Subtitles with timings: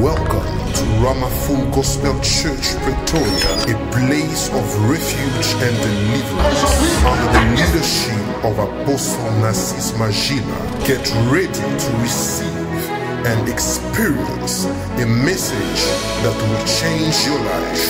[0.00, 8.24] Welcome to Ramaful Gospel Church, Pretoria, a place of refuge and deliverance under the leadership
[8.46, 10.86] of Apostle Nassis Magila.
[10.86, 12.90] Get ready to receive
[13.26, 15.82] and experience a message
[16.22, 17.84] that will change your life.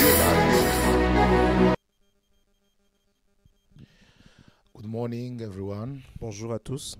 [4.75, 6.03] Good morning, everyone.
[6.19, 6.97] Bonjour à tous.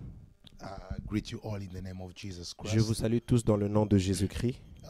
[0.61, 2.73] I greet you all in the name of Jesus Christ.
[2.73, 4.59] Je vous salue tous dans le nom de Jésus-Christ.
[4.83, 4.87] Uh,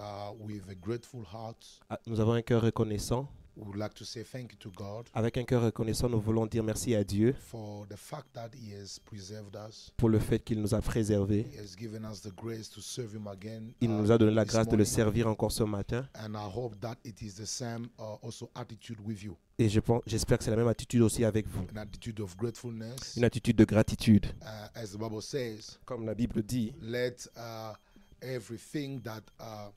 [1.90, 3.30] Ah, Nous avons un cœur reconnaissant.
[3.58, 6.46] We would like to say thank you to God Avec un cœur reconnaissant, nous voulons
[6.46, 9.92] dire merci à Dieu for the fact that He has preserved us.
[9.98, 11.46] pour le fait qu'il nous a préservés.
[11.54, 13.74] He has given us the grace to serve Him again.
[13.82, 16.08] Il uh, nous a donné la grâce de le servir encore ce matin.
[16.16, 20.38] And I hope that it is the same uh, also attitude with you, Et j'espère
[20.38, 21.64] que c'est la même attitude aussi avec vous.
[21.74, 23.16] an attitude of gratefulness.
[23.18, 24.26] Une attitude de gratitude.
[24.42, 27.74] Uh, as the Bible says, Comme la Bible dit, let uh,
[28.22, 29.70] everything that uh,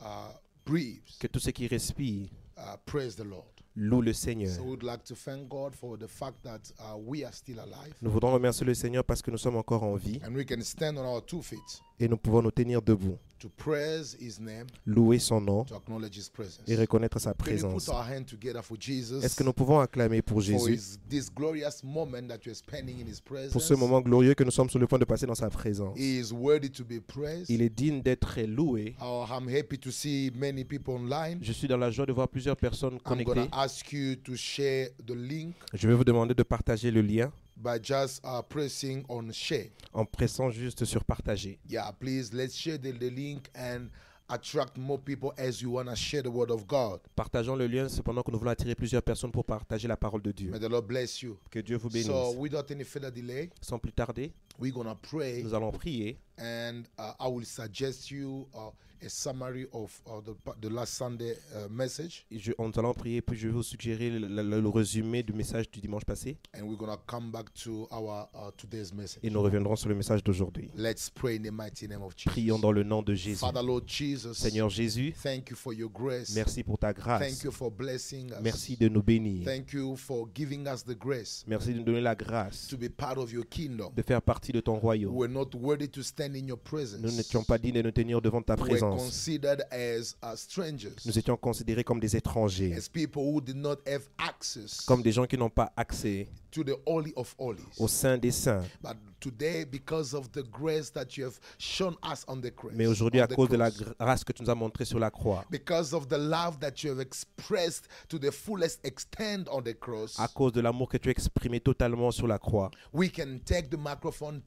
[0.00, 0.32] uh,
[0.64, 3.44] breathes que tout ce qui respire uh, praise the Lord.
[3.76, 4.50] loue le Seigneur.
[4.50, 6.72] So we'd like to thank God for the fact that
[7.06, 9.94] we are still alive Nous voudrons remercier le Seigneur parce que nous sommes encore en
[9.94, 13.18] vie and we can stand on our two feet et nous pouvons nous tenir debout,
[13.38, 16.62] to praise His name, louer son nom to acknowledge His presence.
[16.66, 17.84] et reconnaître sa présence.
[17.86, 19.22] put our hand together for Jesus?
[19.24, 23.00] Est-ce que nous pouvons acclamer pour for Jésus, his, this glorious moment that you're spending
[23.00, 23.52] in His presence?
[23.52, 25.96] pour ce moment glorieux que nous sommes sur le point de passer dans sa présence
[25.98, 27.48] He is worthy to be praised.
[27.48, 28.94] Il est digne d'être loué.
[29.02, 31.38] Oh, I'm happy to see many people online.
[31.42, 33.34] Je suis dans la joie de voir plusieurs personnes I'm connectées.
[33.34, 37.00] going to ask you to share the link Je vais vous demander de partager le
[37.02, 39.70] lien by just uh, pressing on share.
[39.92, 41.58] en pressant juste sur partager.
[41.68, 43.88] Yeah, please let's share the, the link and
[44.30, 47.00] attract more people as you want to share the word of God.
[47.16, 50.32] Partageons le lien cependant que nous voulons attirer plusieurs personnes pour partager la parole de
[50.32, 50.50] Dieu.
[50.50, 51.38] May the Lord bless you.
[51.50, 52.08] Que Dieu vous bénisse.
[52.08, 56.82] So, without any further delay, Sans plus tarder, we're to pray nous allons prier and
[56.98, 61.68] uh, I will suggest you uh, a summary of uh, the, the last Sunday uh,
[61.70, 65.22] message Et je- nous allons prier, puis je vais vous suggérer le, le- le résumé
[65.22, 69.20] du message du dimanche passé and we're to come back to our uh, today's message.
[69.22, 70.68] et nous reviendrons sur le message d'aujourd'hui.
[70.76, 72.30] Let's pray in the mighty name of Jesus.
[72.30, 73.36] Prions dans le nom de Jésus.
[73.38, 76.34] Father Lord Jesus, Seigneur Jésus, thank you for your grace.
[76.34, 77.42] merci pour ta Thank grâce.
[77.44, 78.40] you for blessing us.
[78.42, 79.44] Merci de nous bénir.
[79.44, 82.88] Thank you for giving us the grace Merci de nous donner la grâce to be
[82.88, 83.90] part of your kingdom.
[83.94, 85.14] de faire partie de ton royaume.
[85.14, 87.00] We're not worthy to stand in your presence.
[87.02, 89.02] Nous n'étions pas dignes de nous tenir devant ta We're présence.
[89.02, 93.76] considered as uh, strangers, Nous étions considérés comme des étrangers, as people who did not
[93.86, 97.62] have access comme des gens qui n'ont pas accès to the Holy of Holies.
[97.78, 98.64] au sein des saints.
[98.82, 102.86] But today, because of the grace that you have shown us on the cross, Mais
[102.86, 105.92] aujourd'hui, à cause de la grâce que tu nous as montrée sur la croix, because
[105.92, 110.28] of the love that you have expressed to the fullest extent on the cross, à
[110.28, 113.76] cause de l'amour que tu as exprimé totalement sur la croix, we can take the
[113.78, 114.37] microphone,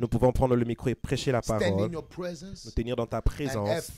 [0.00, 3.22] nous pouvons prendre le micro et prêcher la parole, your presence, nous tenir dans ta
[3.22, 3.90] présence.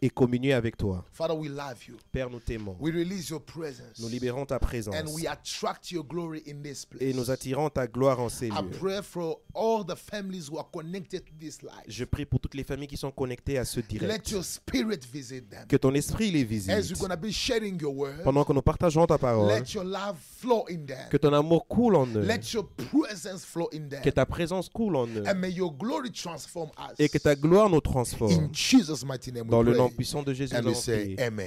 [0.00, 1.04] Et communier avec toi.
[1.12, 1.96] Father, we love you.
[2.12, 2.76] Père, nous t'aimons.
[2.80, 3.98] We release your presence.
[4.00, 7.02] Nous libérons ta présence and we attract your glory in this place.
[7.02, 8.70] et nous attirons ta gloire en ces I lieux.
[8.78, 11.72] pray for all the families who are connected to this life.
[11.88, 14.30] Je prie pour toutes les familles qui sont connectées à ce Let direct.
[14.30, 15.66] your spirit visit them.
[15.68, 16.90] Que ton esprit les As visite.
[16.90, 19.84] you're going to be sharing your word, Pendant que nous partageons ta parole, let your
[19.84, 21.08] love flow in them.
[21.10, 24.00] que ton amour coule en eux, Let your presence flow in them.
[24.02, 26.94] que ta présence coule en eux And may your glory transform us.
[26.98, 28.32] et que ta gloire nous transforme.
[28.32, 29.87] In Jesus' mighty name, Dans we le pray.
[29.90, 30.90] Nom puissant de Jésus, nous.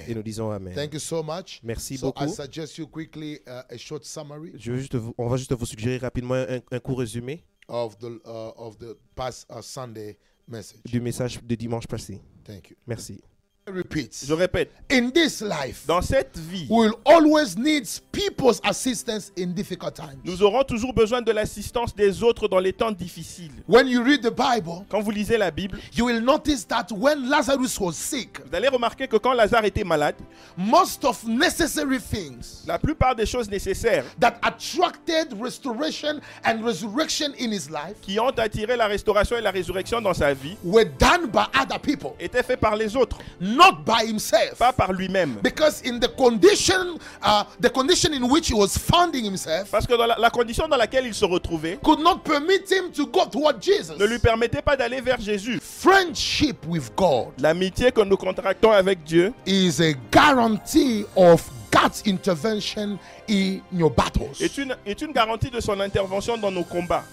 [0.08, 0.74] Et nous disons Amen.
[0.74, 1.60] Thank you so much.
[1.64, 2.34] Merci so I beaucoup.
[2.36, 5.66] suggest you quickly uh, a short summary Je veux juste vous- on va juste vous
[5.66, 10.82] suggérer rapidement un, un court résumé of the uh, of the past uh, Sunday message.
[10.86, 12.20] du message de dimanche passé.
[12.44, 12.76] Thank you.
[12.88, 13.22] Merci.
[13.68, 19.54] Je répète, In this life, dans cette vie, we will always need people's assistance in
[19.54, 20.20] difficult times.
[20.26, 23.52] nous aurons toujours besoin de l'assistance des autres dans les temps difficiles.
[23.68, 27.30] When you read the Bible, Quand vous lisez la Bible, you will notice that when
[27.30, 30.16] Lazarus was sick, vous allez remarquer que quand Lazare était malade,
[30.58, 37.52] most of necessary things la plupart des choses nécessaires that attracted restoration and resurrection in
[37.52, 41.28] his life qui ont attiré la restauration et la résurrection dans sa vie were done
[41.32, 43.20] by other people, étaient faites par les autres,
[43.56, 44.56] not by himself.
[44.58, 45.38] pas par lui-même.
[45.44, 49.94] Because in the condition, uh, the condition in which he was finding himself, Parce que
[49.96, 53.26] dans la, la condition dans laquelle il se retrouvait could not permit him to go
[53.26, 53.98] toward Jesus.
[53.98, 55.60] ne lui permettait pas d'aller vers Jésus.
[55.62, 63.00] Friendship with God L'amitié que nous contractons avec Dieu is a guarantee of God's intervention
[63.30, 64.42] in your battles.
[64.42, 67.04] est une, est une garantie de son intervention dans nos combats.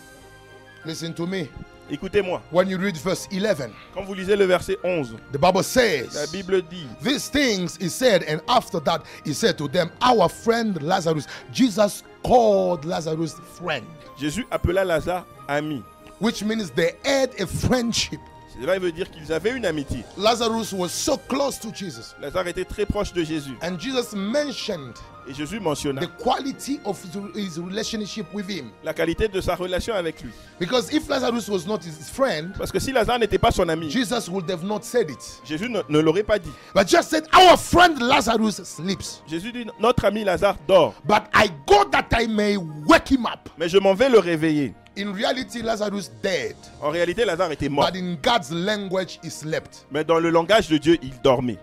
[0.84, 1.46] Listen to me.
[1.90, 5.62] Écoutez-moi, When you read verse 11, quand vous lisez le verset 11, the Bible la
[5.62, 10.28] says, Bible dit These things he said, and after that he said to them, Our
[10.28, 11.26] friend Lazarus.
[11.52, 13.86] Jesus called Lazarus friend.
[14.18, 15.82] Jésus appela Lazare ami.
[16.18, 18.20] which means they had a friendship.
[18.60, 20.04] Cela veut dire qu'ils avaient une amitié.
[20.16, 22.14] Lazarus was so close to Jesus.
[22.20, 23.56] Lazare était très proche de Jésus.
[23.62, 24.94] And Jesus mentioned
[25.30, 26.98] Et Jésus mentionna the quality of
[27.34, 28.70] his- relationship with him.
[28.82, 30.30] la qualité de sa relation avec lui.
[30.58, 33.90] Because if Lazarus was not his friend, Parce que si Lazare n'était pas son ami,
[33.90, 35.40] Jesus would have not said it.
[35.44, 36.50] Jésus ne, ne l'aurait pas dit.
[36.74, 39.22] But just said, Our friend Lazarus sleeps.
[39.28, 43.50] Jésus dit, notre ami Lazare dort, But I go that I may wake him up.
[43.58, 44.74] mais je m'en vais le réveiller.
[44.98, 46.56] In reality, Lazarus dead.
[46.82, 47.86] En réalité, Lazare était mort.
[47.86, 49.86] But in God's language, he slept.
[49.92, 51.58] Mais dans le langage de Dieu, il dormait.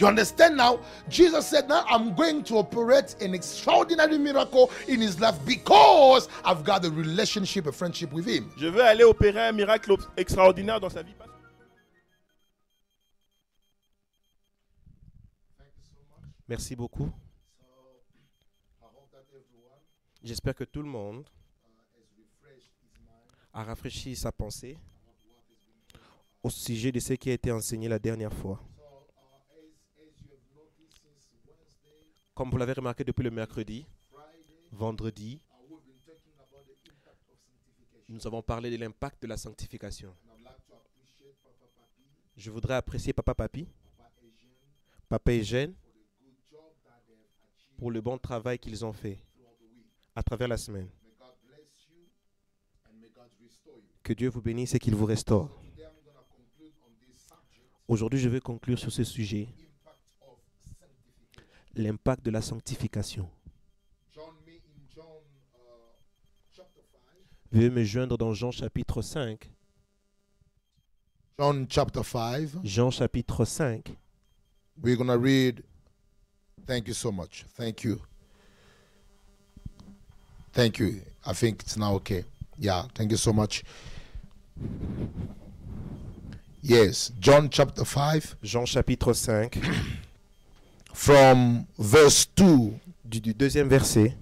[0.00, 0.80] You understand now?
[1.08, 6.64] Jesus said, Now I'm going to operate an extraordinary miracle in his life because I've
[6.64, 8.50] got a relationship, a friendship with him.
[8.56, 11.14] Je veux aller opérer un miracle extraordinaire dans sa vie.
[16.48, 17.12] Merci beaucoup.
[20.24, 21.24] J'espère que tout le monde
[23.52, 24.78] a rafraîchi sa pensée
[26.42, 28.60] au sujet de ce qui a été enseigné la dernière fois.
[32.34, 33.86] Comme vous l'avez remarqué depuis le mercredi,
[34.70, 35.40] vendredi,
[38.08, 40.14] nous avons parlé de l'impact de la sanctification.
[42.36, 43.68] Je voudrais apprécier Papa Papi,
[45.08, 45.74] Papa Eugène,
[47.76, 49.22] pour le bon travail qu'ils ont fait
[50.14, 50.88] à travers la semaine.
[54.02, 55.48] Que Dieu vous bénisse et qu'il vous restaure.
[57.86, 59.48] Aujourd'hui, je vais conclure sur ce sujet,
[61.74, 63.28] l'impact de la sanctification.
[67.52, 69.50] Veuillez me joindre dans Jean chapitre 5.
[71.38, 72.48] John chapter 5.
[72.64, 73.94] Jean chapitre 5.
[74.82, 75.62] We're going to read.
[76.66, 77.44] Thank you so much.
[77.56, 78.00] Thank you.
[80.52, 81.02] Thank you.
[81.26, 82.24] I think it's now okay.
[82.58, 83.64] Yeah, thank you so much.
[86.62, 89.50] Yes, John chapter 5, Jean chapitre 5,
[90.94, 92.72] from verse 2
[93.04, 94.16] du, du deuxième verset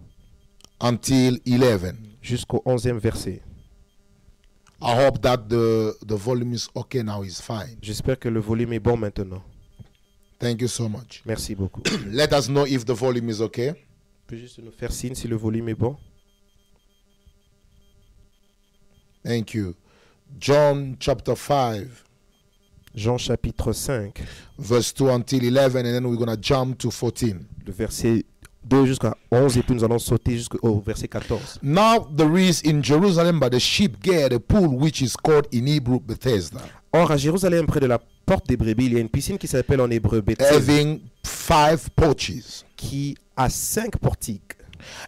[0.81, 1.94] until 11.
[2.23, 3.43] jusqu'au onzième verset.
[4.82, 7.76] I hope that the, the volume is okay now, is fine.
[7.83, 9.43] J'espère que le volume est bon maintenant.
[10.38, 11.23] Thank you so much.
[11.26, 11.83] Merci beaucoup.
[12.11, 13.75] Let us know if the volume is okay.
[14.26, 15.97] Peux juste nous faire signe si le volume est bon.
[19.23, 19.75] Thank you.
[20.38, 22.05] John chapter 5,
[22.94, 24.12] Jean chapitre 5,
[24.59, 27.47] verse 2 until 11, and then we're going to jump to 14.
[27.67, 28.25] le verset
[28.65, 31.59] 2 jusqu'à 11, et puis nous allons sauter jusqu'au verset 14.
[31.62, 35.67] Now there is in Jerusalem by the sheep gate a pool which is called in
[35.67, 36.61] Hebrew Bethesda,
[36.93, 39.47] Or, à Jérusalem, près de la porte des brebis, il y a une piscine qui
[39.47, 42.65] s'appelle en hébreu Bethesda, having five porches.
[42.76, 44.55] qui a cinq portiques.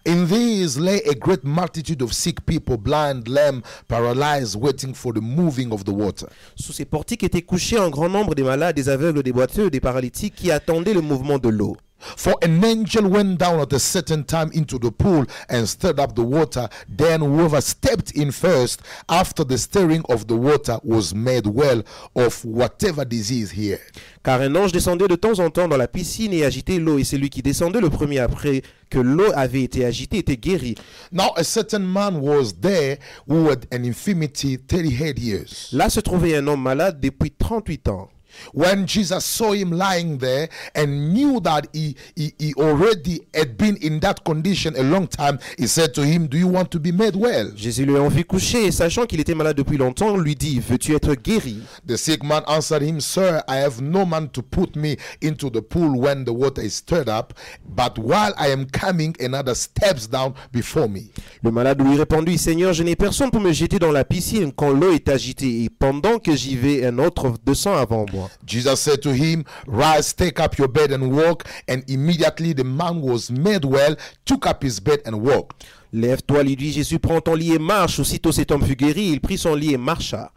[0.04, 5.20] In these lay a great multitude of sick people, blind, lame, paralyzed, waiting for the
[5.20, 6.26] moving of the water.
[6.56, 9.80] Sous ces portiques étaient couchés un grand nombre des malades, des aveugles, des boiteux, des
[9.80, 11.76] paralytiques qui attendaient le mouvement de l'eau.
[12.16, 16.14] For an angel went down at a certain time into the pool and stirred up
[16.14, 16.68] the water.
[16.88, 21.82] Then whoever stepped in first after the stirring of the water was made well
[22.14, 23.80] of whatever disease he had.
[24.22, 27.04] Car un ange descendait de temps en temps dans la piscine et agitait l'eau, et
[27.04, 30.74] celui qui descendait le premier après que l'eau avait été agitée était guéri.
[31.10, 35.68] Now a certain man was there who had an infirmity 38 years.
[35.72, 38.08] Là se trouvait un homme malade depuis 38 ans.
[38.52, 43.76] When Jesus saw him lying there and knew that he, he, he already had been
[43.76, 46.92] in that condition a long time, he said to him, Do you want to be
[46.92, 47.50] made well?
[47.56, 50.94] Jésus lui en vit coucher, et sachant qu'il était malade depuis longtemps, lui dit, veux-tu
[50.94, 51.62] être guéri?
[51.86, 55.60] The sick man answered him, Sir, I have no man to put me into the
[55.60, 57.34] pool when the water is stirred up,
[57.64, 61.10] but while I am coming, another steps down before me.
[61.42, 64.72] Le malade lui répondit, Seigneur, je n'ai personne pour me jeter dans la piscine quand
[64.72, 68.21] l'eau est agitée, et pendant que j'y vais, un autre descend avant moi.
[68.44, 71.44] Jesus said to him, Rise, take up your bed and walk.
[71.68, 75.64] And immediately the man was made well, took up his bed and walked.
[75.92, 77.98] Lève-toi, lui dit Jésus, prends ton lit et marche.
[77.98, 80.32] Aussitôt cet homme fut guéri, il prit son lit et marcha.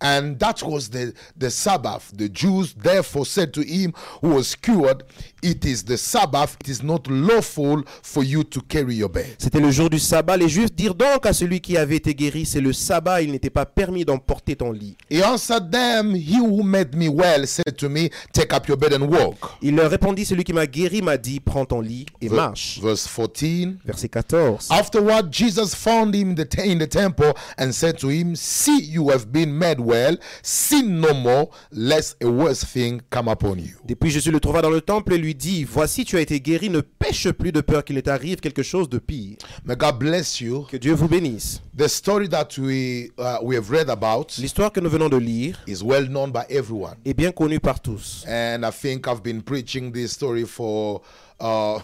[0.00, 2.12] And that was the, the Sabbath.
[2.14, 5.04] The Jews therefore said to him who was cured,
[5.42, 9.36] It is the Sabbath, it is not lawful for you to carry your bed.
[9.38, 10.36] C'était le jour du sabbat.
[10.36, 13.50] Les Juifs dirent donc à celui qui avait été guéri, c'est le sabbat, il n'était
[13.50, 14.96] pas permis d'emporter ton lit.
[15.10, 18.92] He answered them, He who made me well said to me, Take up your bed
[18.92, 19.38] and walk.
[19.62, 22.78] Il leur répondit, celui qui m'a guéri m'a dit, prends ton lit et Ver- marche.
[22.82, 23.78] Verse 14.
[23.84, 24.68] Verset 14.
[24.70, 28.80] Afterward, Jesus found him in the, te- in the temple and said to him, See,
[28.82, 33.76] you have been made well, sin no more, lest a worse thing come upon you.
[33.84, 36.68] Depuis, Jésus le trouva dans le temple et lui dit Voici, tu as été guéri,
[36.68, 39.36] ne pêche plus de peur qu'il ne t'arrive quelque chose de pire.
[39.64, 40.66] May God bless you.
[40.70, 41.62] Que Dieu vous bénisse.
[41.76, 45.58] The story that we uh, we have read about L'histoire que nous venons de lire
[45.66, 48.24] is well known by everyone, est bien connue par tous.
[48.28, 51.00] and I think I've been preaching this story for
[51.40, 51.78] uh,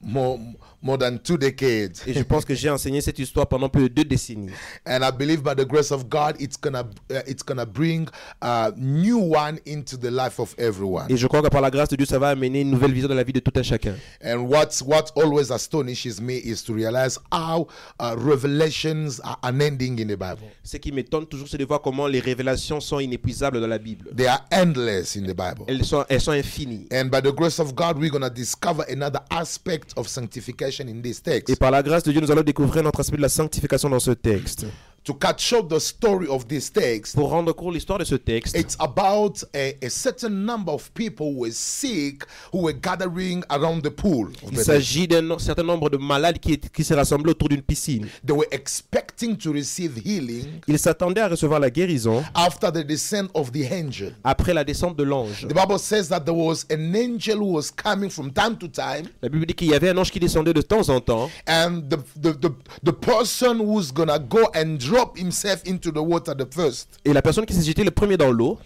[0.00, 0.38] more
[0.82, 2.00] more than two decades.
[2.06, 4.50] Et je pense que j'ai enseigné cette histoire pendant plus de deux décennies.
[4.86, 8.08] and I believe by the grace of God, it's gonna uh, it's gonna bring
[8.40, 11.06] a new one into the life of everyone.
[11.08, 13.08] Et je crois que par la grâce de Dieu, ça va amener une nouvelle vision
[13.08, 13.94] dans la vie de tout un chacun.
[14.24, 17.68] And what's what always astonishes me is to realize how
[18.00, 20.48] uh, revelations are unending in the Bible.
[20.64, 24.10] Ce qui m'étonne toujours, c'est de voir comment les révélations sont inépuisables dans la Bible.
[24.16, 25.64] They are endless in the Bible.
[25.68, 26.86] Elles sont, elles sont infinies.
[26.92, 31.22] And by the grace of God, we're gonna discover another aspect of sanctification in this
[31.22, 31.50] text.
[31.50, 34.00] Et par la grâce de Dieu, nous allons découvrir notre aspect de la sanctification dans
[34.00, 34.66] ce texte.
[35.04, 38.56] To catch up the story of this text, Pour rendre court l'histoire de ce texte,
[38.56, 43.82] it's about a, a certain number of people who were sick who were gathering around
[43.82, 44.28] the pool.
[44.52, 48.06] il s'agit d'un certain nombre de malades qui, qui se rassemblaient autour d'une piscine.
[48.24, 53.28] They were expecting to receive healing Ils s'attendaient à recevoir la guérison after the descent
[53.34, 54.14] of the angel.
[54.22, 55.48] après la descente de l'ange.
[55.48, 59.08] The Bible says that there was an angel who was coming from time to time,
[59.20, 61.28] La Bible dit qu'il y avait un ange qui descendait de temps en temps.
[61.48, 62.52] and the, the, the,
[62.84, 67.22] the person who's gonna go and drop himself into the water the first, Et la
[67.22, 68.58] personne qui s'est jetée le premier dans l'eau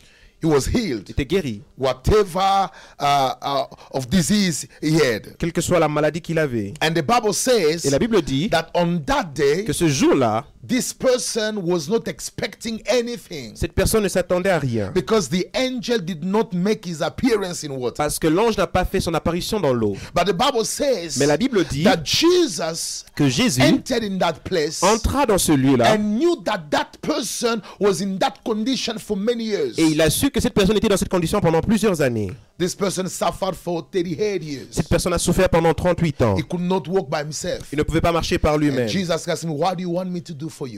[0.42, 1.08] he was healed.
[1.10, 1.62] était guérie.
[1.78, 2.68] Whatever
[3.00, 5.36] uh, uh, of disease he had.
[5.38, 6.74] Quelle que soit la maladie qu'il avait.
[6.80, 10.44] And the Bible says Et la Bible dit that on that day, que ce jour-là,
[10.66, 14.90] this person was not expecting anything cette personne ne s'attendait à rien.
[14.92, 17.96] because the angel did not make his appearance in water.
[17.96, 19.96] Parce que l'ange n'a pas fait son apparition dans l'eau.
[20.14, 24.40] But the Bible says Mais la Bible dit that Jesus que Jésus entered in that
[24.44, 29.16] place entra dans ce lieu-là and knew that that person was in that condition for
[29.16, 29.78] many years.
[29.78, 32.32] et il a su que cette personne était dans cette condition pendant plusieurs années.
[32.58, 34.66] This person suffered for 38 years.
[34.70, 36.36] Cette personne a souffert pendant 38 ans.
[36.36, 37.68] He could not walk by himself.
[37.72, 38.88] Il ne pouvait pas marcher par lui-même.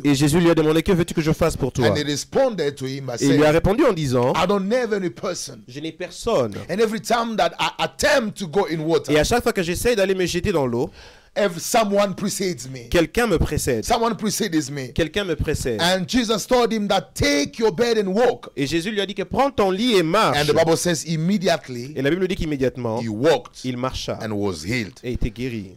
[0.04, 1.88] Et Jésus lui a demandé que veux-tu que je fasse pour toi?
[1.88, 4.72] And he responded to him by Et il lui a répondu en disant I don't
[4.72, 5.58] have any person.
[5.66, 6.54] Je n'ai personne.
[6.70, 9.62] And every time that I attempt to go in water, Et à chaque fois que
[9.62, 10.90] j'essaye d'aller me jeter dans l'eau,
[11.38, 12.88] if someone precedes me.
[12.88, 13.84] quelqu'un me précède.
[13.84, 14.88] Someone precedes me.
[14.92, 15.80] Quelqu'un me précède.
[15.80, 18.50] And Jesus told him that take your bed and walk.
[18.56, 20.36] Et Jésus lui a dit que prends ton lit et marche.
[20.38, 24.32] And the Bible says immediately Et la Bible dit qu'immédiatement, he walked il marcha and
[24.32, 24.94] was healed.
[25.02, 25.76] et était guéri.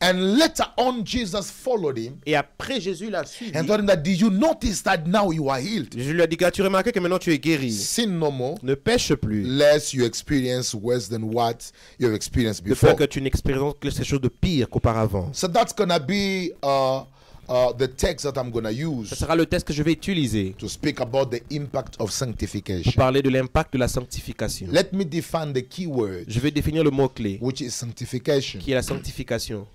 [0.00, 3.50] And later on, Jesus followed him Et après, Jésus l'a suivi.
[3.56, 5.92] and told him that did you notice that now you are healed?
[5.92, 7.72] Jésus lui a dit As-tu remarqué que maintenant tu es guéri?
[7.72, 9.42] Sin no more, Ne pêche plus.
[9.44, 12.96] lest you experience worse than what you have experienced De peur before.
[12.96, 15.30] que tu n'expérimentes quelque chose de pire qu'auparavant.
[15.32, 17.00] So that's gonna be uh,
[17.48, 20.54] uh, the text that I'm gonna Ce use sera le test que je vais utiliser
[20.58, 22.92] to speak about the impact of pour sanctification.
[22.94, 24.68] parler de l'impact de la sanctification.
[24.70, 28.70] Let me define the key word, Je vais définir le mot-clé, which is sanctification, qui
[28.70, 29.66] est la sanctification,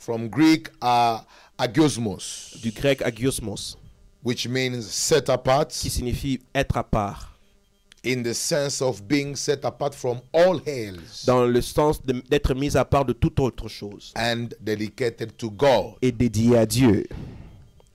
[0.00, 1.20] from Greek uh,
[1.58, 3.76] agiosmos, du grec agiosmos,
[4.22, 5.68] which means set apart.
[5.68, 7.36] qui signifie être à part,
[8.02, 11.24] in the sense of being set apart from all hells.
[11.26, 14.12] Dans le sens d'être mis à part de toute autre chose.
[14.16, 15.96] And dedicated to God.
[16.00, 17.06] et dédié à Dieu.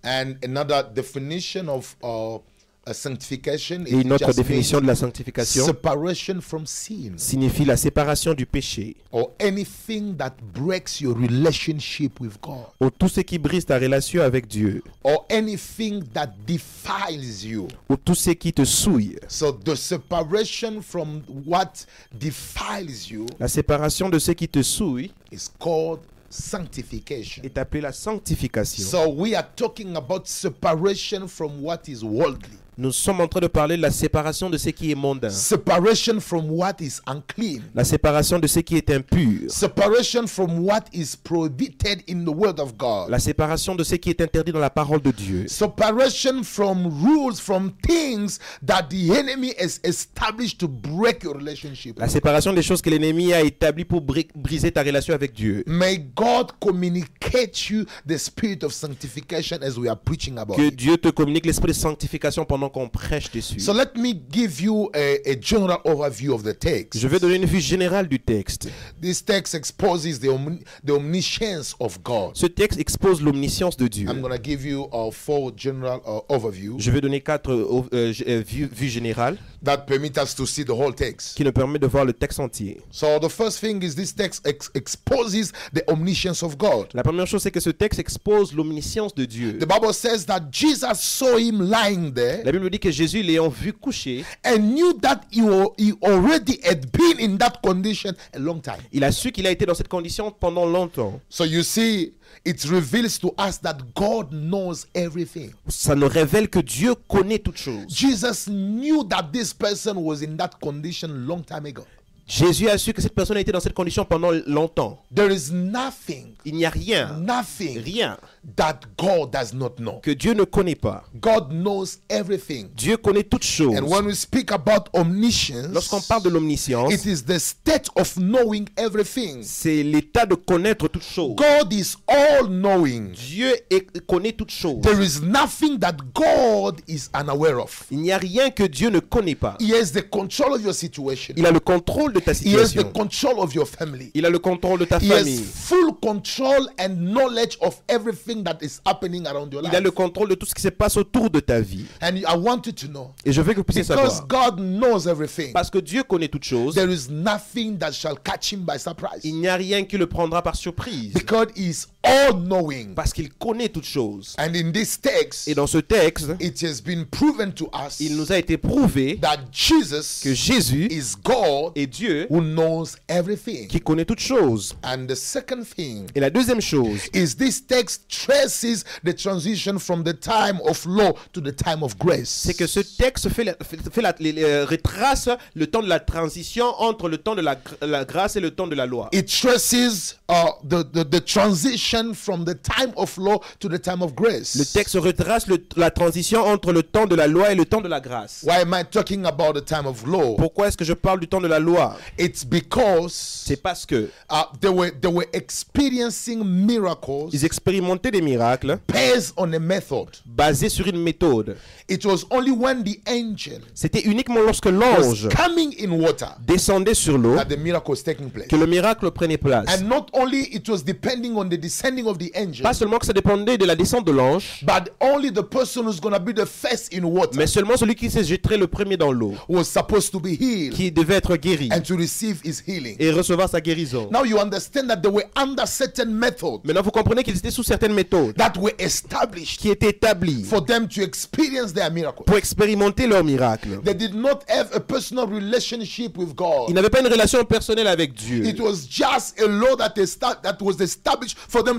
[0.03, 2.37] And another definition of uh,
[2.85, 7.77] a sanctification Et is une autre définition de la sanctification separation from sin signifie la
[7.77, 13.39] séparation du péché or anything that breaks your relationship with God ou tout ce qui
[13.39, 17.67] brise ta relation avec Dieu or anything that defiles you.
[17.89, 19.17] ou tout ce qui te souille.
[19.27, 25.47] So the separation from what defiles you La séparation de ce qui te souille is
[25.59, 25.99] called
[26.29, 27.43] sanctification.
[27.43, 28.83] est appelée la sanctification.
[28.83, 33.47] So we are talking about separation from what is worldly, Nous sommes en train de
[33.47, 37.85] parler de la séparation de ce qui est mondain, separation from what is unclean, la
[37.85, 42.77] séparation de ce qui est impur, separation from what is prohibited in the Word of
[42.77, 46.87] God, la séparation de ce qui est interdit dans la parole de Dieu, separation from
[47.01, 51.97] rules, from things that the enemy has established to break your relationship.
[51.97, 55.63] la séparation des choses que l'ennemi a établies pour bri- briser ta relation avec Dieu.
[55.65, 60.69] May God communicate you the spirit of sanctification as we are preaching about Que.
[60.71, 63.59] Dieu te communique l'esprit de sanctification pendant qu'on prêche dessus.
[63.59, 66.99] So let me give you a, a general overview of the text.
[66.99, 68.69] Je vais donner une vue générale du texte.
[69.01, 72.31] This text exposes the, omni- the omniscience of God.
[72.35, 74.07] Ce texte expose l'omniscience de Dieu.
[74.09, 76.77] I'm going to give you a four general uh, overview.
[76.79, 79.37] Je vais donner quatre euh, euh, euh, vues, vues générales.
[79.63, 81.35] that permit us to see the whole text.
[81.35, 82.79] qui nous permet de voir le texte entier.
[82.91, 86.87] So the first thing is this text ex- exposes the omniscience of God.
[86.93, 89.57] La première chose, c'est que ce texte expose l'omniscience de Dieu.
[89.57, 93.49] The Bible says that Jesus saw him lying there La Bible dit que Jésus, l'ayant
[93.49, 95.41] vu couché, and knew that he,
[95.77, 98.79] he already had been in that condition a long time.
[98.91, 101.19] il a su qu'il a été dans cette condition pendant longtemps.
[101.29, 102.13] So you see,
[102.45, 105.51] it reveals to us that God knows everything.
[105.67, 107.85] Ça nous révèle que Dieu connaît toutes choses.
[107.87, 111.85] Jesus knew that this person was in that condition long time ago.
[112.27, 115.03] Jésus a su que cette personne a été dans cette condition pendant longtemps.
[115.13, 118.17] There is nothing, Il n'y a rien, nothing rien
[118.55, 119.99] that God does not know.
[120.01, 121.03] que Dieu ne connaît pas.
[121.21, 122.69] God knows everything.
[122.75, 123.75] Dieu connaît toutes choses.
[123.77, 128.15] And when we speak about omniscience, Lorsqu'on parle de l'omniscience, it is the state of
[128.17, 129.43] knowing everything.
[129.43, 131.35] c'est l'état de connaître toutes choses.
[131.35, 133.11] God is all knowing.
[133.11, 134.81] Dieu est- connaît toutes choses.
[134.81, 137.85] There is nothing that God is unaware of.
[137.91, 139.57] Il n'y a rien que Dieu ne connaît pas.
[139.59, 141.35] He has the control of your situation.
[141.37, 144.11] Il a le contrôle de ta He has the control of your family.
[144.13, 145.43] Il a le contrôle de ta He has famille.
[145.43, 149.93] full control and knowledge of everything that is happening around your Il a le life.
[149.95, 151.85] contrôle de tout ce qui se passe autour de ta vie.
[152.01, 154.51] And I want you to know Et je veux que vous puissiez because savoir.
[154.55, 158.51] God knows everything, Parce que Dieu connaît toutes choses, there is nothing that shall catch
[158.53, 159.21] him by surprise.
[159.23, 161.13] il n'y a rien qui le prendra par surprise.
[161.13, 162.93] Because he is all knowing.
[162.95, 164.35] Parce qu'il connaît toutes choses.
[164.37, 168.15] And in this text, Et dans ce texte, it has been proven to us il
[168.15, 173.67] nous a été prouvé that Jesus que Jésus is God est Dieu who knows everything.
[173.67, 174.75] qui connaît toutes choses.
[174.83, 180.03] And the second thing Et la deuxième chose, is this text traces the transition from
[180.03, 182.29] the time of law to the time of grace.
[182.29, 185.87] c'est que ce texte fait, la- fait- fait la- les- les- retrace le temps de
[185.89, 189.09] la transition entre le temps de la, la grâce et le temps de la loi.
[189.13, 190.33] It traces uh,
[190.67, 194.55] the, the, the transition from the time of law to the time of grace.
[194.55, 197.81] Le texte retrace le- la transition entre le temps de la loi et le temps
[197.81, 198.43] de la grâce.
[198.43, 200.35] Why am I talking about the time of law?
[200.35, 201.97] Pourquoi est-ce que je parle du temps de la loi?
[202.19, 203.13] It's because
[203.45, 209.33] C'est parce que uh, they were they were experiencing miracles ils expérimentaient des miracles based
[209.37, 210.07] on a method.
[210.25, 211.57] basés sur une méthode.
[211.87, 217.17] It was only when the angel C'était uniquement lorsque l'ange coming in water descendait sur
[217.17, 218.47] l'eau that the miracle was taking place.
[218.47, 219.65] que le miracle prenait place.
[219.69, 223.05] And not only it was depending on the descending of the angel, Pas seulement que
[223.05, 226.33] ça dépendait de la descente de l'ange, but only the person who's going to be
[226.33, 229.65] the first in water mais seulement celui qui se jetterait le premier dans l'eau, was
[229.65, 232.95] supposed to be healed qui devait être guéri and to receive his healing.
[232.99, 234.09] et recevoir sa guérison.
[234.11, 237.63] Now you understand that they were under certain methods Maintenant, vous comprenez qu'ils étaient sous
[237.63, 242.23] certaines méthodes that were established qui étaient établies for them to experience their miracle.
[242.25, 243.79] pour expérimenter leur miracle.
[243.83, 246.73] They did not have a personal relationship with Ils God.
[246.73, 248.45] n'avaient pas une relation personnelle avec Dieu.
[248.45, 251.74] It was just a law that, that was established for them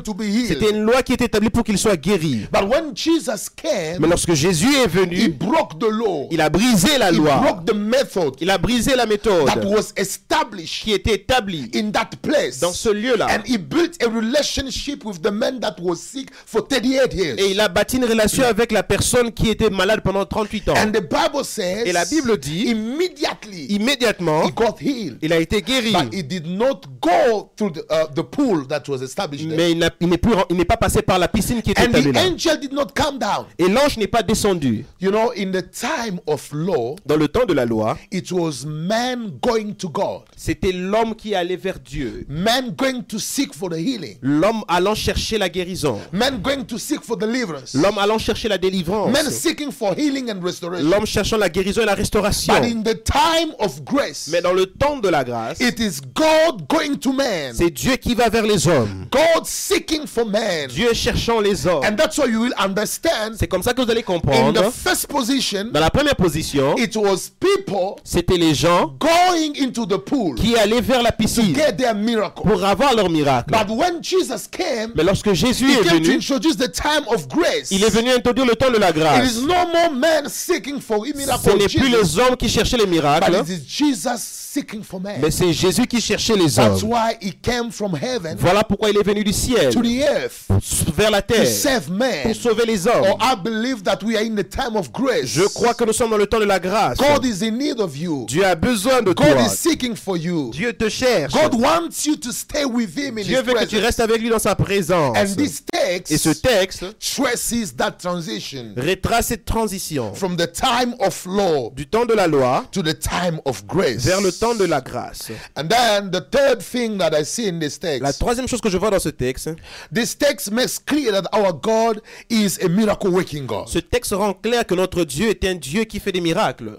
[0.47, 2.47] C'était une loi qui était établie pour qu'ils soient guéris.
[2.53, 6.29] But when Jesus Mais came, lorsque Jésus est he venu, broke the law.
[6.31, 7.37] il a brisé la He loi.
[7.39, 11.91] broke the method Il a brisé la that méthode was established qui était établie in
[11.91, 12.61] that place.
[12.61, 13.27] dans ce lieu-là.
[13.31, 17.37] And he built a relationship with the man that was sick for 38 years.
[17.39, 20.75] Et il a bâti une relation avec la personne qui était malade pendant 38 ans.
[20.77, 25.19] And the Bible says, Et la Bible dit, immediately immédiatement, he got healed.
[25.23, 25.93] il a été guéri.
[25.93, 29.57] But he did not go through the, uh, the pool that was established there.
[29.57, 32.13] Mais il n'est plus- il n'est pas passé par la piscine qui était And the
[32.15, 32.21] là.
[32.27, 33.47] angel did not come down.
[33.59, 34.85] Et l'ange n'est pas descendu.
[35.01, 38.65] You know, in the time of law, Dans le temps de la loi, it was
[38.67, 42.25] man going to God, c'était l'homme qui allait vers Dieu.
[42.29, 45.99] man going to seek for the healing, L'homme allant chercher la guérison.
[46.13, 49.13] man going to seek for deliverance, L'homme allant chercher la délivrance.
[49.13, 50.89] man seeking for healing and restoration.
[50.89, 52.55] L'homme cherchant la guérison et la restauration.
[52.55, 56.01] But in the time of grace, Mais dans le temps de la grâce, it is
[56.15, 59.07] God going to man, c'est Dieu qui va vers les hommes.
[59.11, 60.69] God seeking for man.
[60.69, 61.85] Dieu cherchant les hommes.
[61.85, 64.63] And that's why you will understand C'est comme ça que vous allez in comprendre.
[64.63, 69.87] the first position, Dans la première position, it was people c'était les gens going into
[69.87, 72.43] the pool qui allaient vers la to piscine get their miracle.
[72.43, 73.51] pour avoir leur miracle.
[73.51, 77.05] But when Jesus came, Mais lorsque Jésus he est came to venu, introduce the time
[77.09, 77.71] of grace.
[77.71, 79.33] il est venu introduire le temps de la It grâce.
[79.33, 82.85] is no more men seeking for a Ce n'est plus les hommes qui cherchaient les
[82.87, 85.19] but miracles, it is Jesus seeking for man.
[85.21, 86.91] mais c'est Jésus qui cherchait les That's hommes.
[86.91, 90.47] why he came from heaven Voilà pourquoi il est venu du ciel to the earth
[90.95, 92.23] vers la to terre save man.
[92.25, 93.05] pour sauver les hommes.
[93.05, 95.27] Or I believe that we are in the time of grace.
[95.27, 96.99] Je crois que nous sommes dans le temps de la grâce.
[96.99, 98.27] God is in need of you.
[98.29, 99.47] Dieu a besoin de God toi.
[99.47, 100.51] is seeking for you.
[100.53, 101.33] Dieu te cherche.
[101.33, 103.83] God wants you to stay with him in Dieu his veut que tu presence.
[103.85, 105.17] restes avec lui dans sa présence.
[105.17, 105.63] And this
[106.11, 111.71] Et ce text texte traces that transition retrace cette transition from the time of law
[111.75, 114.05] du temps de la loi to the time of grace.
[114.05, 115.31] vers le temps de la grâce.
[115.57, 118.71] And then the third thing that I see in this La text, troisième chose que
[118.71, 119.46] je vois dans ce texte,
[119.93, 123.69] this text makes clear that our God is a miracle working God.
[123.69, 126.79] ce texte rend clair que notre Dieu est un Dieu qui fait des miracles.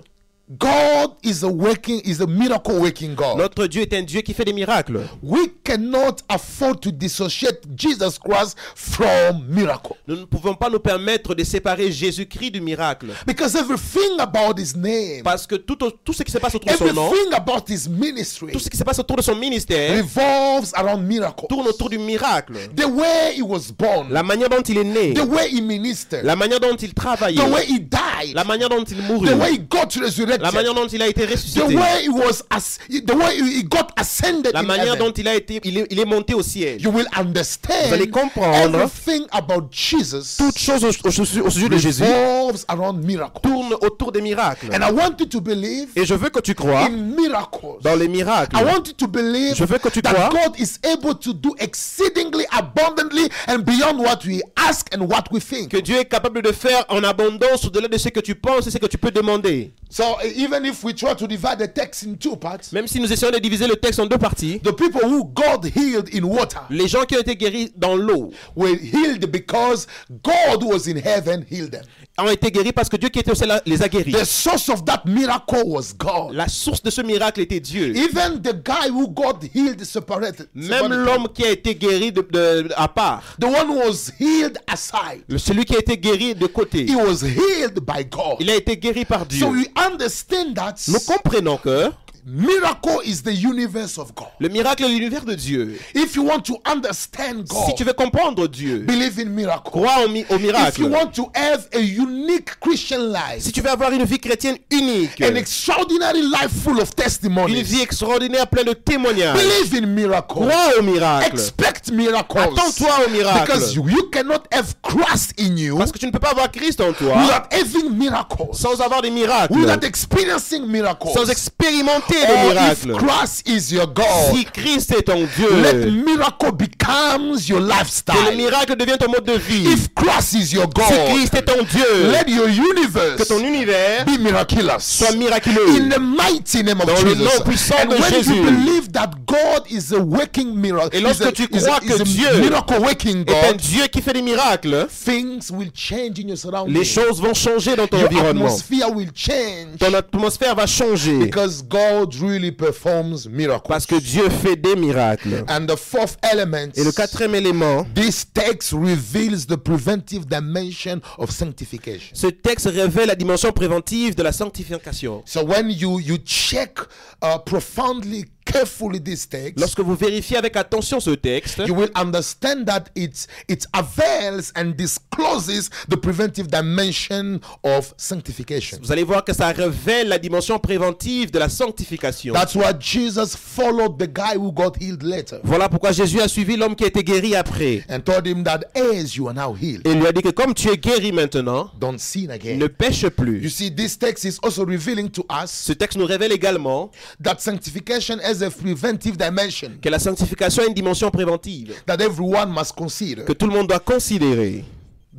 [0.49, 3.37] God is a working, is a miracle working God.
[3.37, 5.01] Notre Dieu est un Dieu qui fait des miracles.
[5.21, 9.95] we cannot afford to dissociate Jesus Christ from miracle.
[10.07, 13.07] Nous ne pouvons pas nous permettre de séparer Jésus-Christ du miracle.
[13.25, 16.77] Because everything about his name, Parce que tout, tout ce qui se passe autour de
[16.77, 19.97] son nom, everything about his ministry tout ce qui se passe autour de son ministère,
[19.97, 21.45] revolves around miracle.
[21.49, 22.53] tourne autour du miracle.
[22.73, 26.23] The way he was born, La manière dont il est né, the way he ministered,
[26.23, 29.35] la manière dont il travaillait, the way he died, la manière dont il mourut, the
[29.37, 32.43] way he got resurrected, la manière dont il a été the ressuscité, way he was
[32.49, 34.99] as the way he got ascended la in manière heaven.
[35.07, 36.81] dont il a été, il est, il est monté au ciel.
[36.81, 41.69] you will understand Vous allez comprendre everything about Jesus Toute chose au, au- au sujet
[41.69, 43.39] de Jésus revolves around miracle.
[43.41, 44.67] tourne autour des miracles.
[44.73, 47.81] And I want you to believe Et je veux que tu crois in miracles.
[47.81, 48.55] dans les miracles.
[48.57, 51.33] I want you to believe Je veux que tu that crois God is able to
[51.33, 55.69] do exceedingly abundantly and beyond what we ask and what we think.
[55.71, 58.71] Que Dieu est capable de faire en abondance au-delà de ce que tu penses et
[58.71, 59.71] ce que tu peux demander.
[59.89, 60.03] So
[60.35, 63.31] even if we try to divide the text in two parts, Même si nous essayons
[63.31, 66.87] de diviser le texte en deux parties, the people who God healed in water les
[66.87, 69.87] gens qui ont été guéris dans l'eau were healed because
[70.23, 71.83] God was in heaven healed them.
[72.19, 74.11] Ont été guéris parce que Dieu qui était au ciel les a guéris.
[74.11, 76.33] The source of that miracle was God.
[76.33, 77.95] La source de ce miracle était Dieu.
[77.95, 80.47] Even the guy who got healed separated.
[80.55, 84.57] Même l'homme qui a été guéri de, de- à part, The one who was healed
[84.67, 85.23] aside.
[85.27, 88.37] le- celui qui a été guéri de côté, He was healed by God.
[88.39, 89.39] il a été guéri par Dieu.
[89.39, 91.91] So we understand that Nous comprenons que
[92.29, 94.27] miracle is the universe of God.
[94.39, 95.79] le miracle est l'univers de Dieu.
[95.95, 99.61] If you want to understand God, Si tu veux comprendre Dieu, believe in miracle.
[99.71, 100.81] crois au, mi- au If miracle.
[100.81, 104.57] you want to have a unique Christian life, Si tu veux avoir une vie chrétienne
[104.71, 109.87] unique, an extraordinary life full of une testimonies, vie extraordinaire pleine de témoignages, believe in
[109.87, 110.27] miracle.
[110.27, 111.27] crois au miracle.
[111.31, 112.39] Expect miracles.
[112.39, 113.41] Attends-toi au miracle.
[113.53, 116.51] Because you, you cannot have Christ in you Parce que tu ne peux pas avoir
[116.51, 121.07] Christ en toi without having miracles, sans avoir des miracles, without experiencing miracles.
[121.13, 123.07] sans expérimenter Or des if miracles.
[123.07, 125.27] Christ is your God, Si Christ est ton
[125.61, 128.35] let Dieu, miracle becomes your que le lifestyle.
[128.37, 129.67] miracle devienne ton mode de vie.
[129.71, 133.39] If Christ is your Si God, Christ est ton Dieu, let your que universe ton
[133.39, 134.79] univers be miraculous.
[134.79, 135.77] soit miraculeux.
[135.77, 137.23] In the mighty name of Dans le Jesus.
[137.23, 138.35] nom puissant and de when Jésus.
[138.35, 141.79] you believe that God is a working miracle, Et lorsque a, tu is a- crois
[141.83, 145.51] is que a Dieu miracle working est un God, Dieu qui fait des miracles, things
[145.51, 146.73] will change in your surroundings.
[146.73, 148.45] les choses vont changer dans ton your environnement.
[148.45, 153.67] atmosphere will change Ton atmosphère va changer because God really performs miracles.
[153.67, 155.43] parce que Dieu fait des miracles.
[155.47, 161.31] and the fourth element, Et le quatrième élément, this text reveals the preventive dimension of
[161.31, 162.11] sanctification.
[162.15, 165.21] ce texte révèle la dimension préventive de la sanctification.
[165.25, 166.79] So when you you check
[167.23, 168.25] uh, profoundly,
[168.57, 173.27] carefully this text, Lorsque vous vérifiez avec attention ce texte, you will understand that it
[173.47, 178.79] it avails and discloses the preventive dimension of sanctification.
[178.81, 182.33] vous allez voir que ça révèle la dimension préventive de la sanctification.
[182.33, 186.57] That's why Jesus followed the guy who got healed later Voilà pourquoi Jésus a suivi
[186.57, 187.83] l'homme qui a été guéri après.
[187.89, 190.53] and told him that as you are now healed, Et lui a dit que comme
[190.53, 192.57] tu es guéri maintenant, don't sin again.
[192.57, 193.49] ne pêche You plus.
[193.49, 196.91] see, this text is also revealing to us Ce texte nous révèle également
[197.23, 202.49] that sanctification has a preventive dimension que la sanctification a une dimension préventive that everyone
[202.51, 203.23] must consider.
[203.25, 204.63] que tout le monde doit considérer.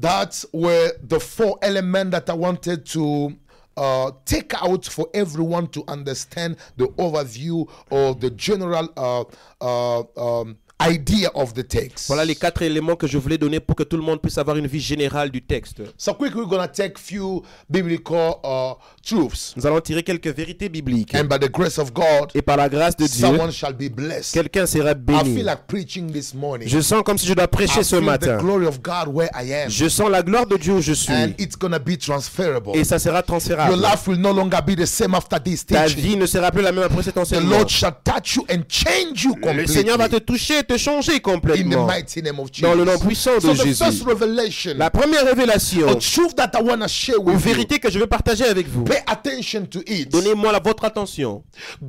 [0.00, 3.32] That were the four elements that I wanted to
[3.76, 9.24] uh, take out for everyone to understand the overview or the general uh,
[9.60, 10.02] uh,
[10.40, 12.06] um, idea of the text.
[12.06, 14.56] Voilà les quatre éléments que je voulais donner pour que tout le monde puisse avoir
[14.56, 15.82] une vie générale du texte.
[15.96, 21.14] So quickly, we're gonna take few biblical uh, truths, Nous allons tirer quelques vérités bibliques.
[21.14, 23.88] and by the grace of God, Et par la grâce de Dieu, someone shall be
[23.90, 24.32] blessed.
[24.34, 25.34] quelqu'un sera I béni.
[25.36, 26.68] feel like preaching this morning.
[26.68, 28.38] Je sens comme si je dois I prêcher ce feel the matin.
[28.38, 31.12] glory of God where I am, Je sens la gloire de Dieu où je suis.
[31.12, 32.76] and it's gonna be transferable.
[32.76, 33.80] Et ça sera Your transférable.
[33.80, 36.72] life will no longer be the same after this Ta vie ne sera plus la
[36.72, 37.50] même après cet The enseignement.
[37.56, 39.72] Lord shall touch you and change you Le completely.
[39.74, 41.87] Seigneur va te toucher te changer in the complètement.
[41.87, 42.62] mighty name of Jesus.
[42.62, 43.85] Dans le nom puissant de so the Jésus.
[43.85, 47.40] first revelation, La première révélation, a truth that I want to share une with you.
[47.40, 48.85] vérité que je veux partager avec vous.
[48.85, 50.09] Pay attention to it.
[50.11, 51.42] Donnez-moi votre attention.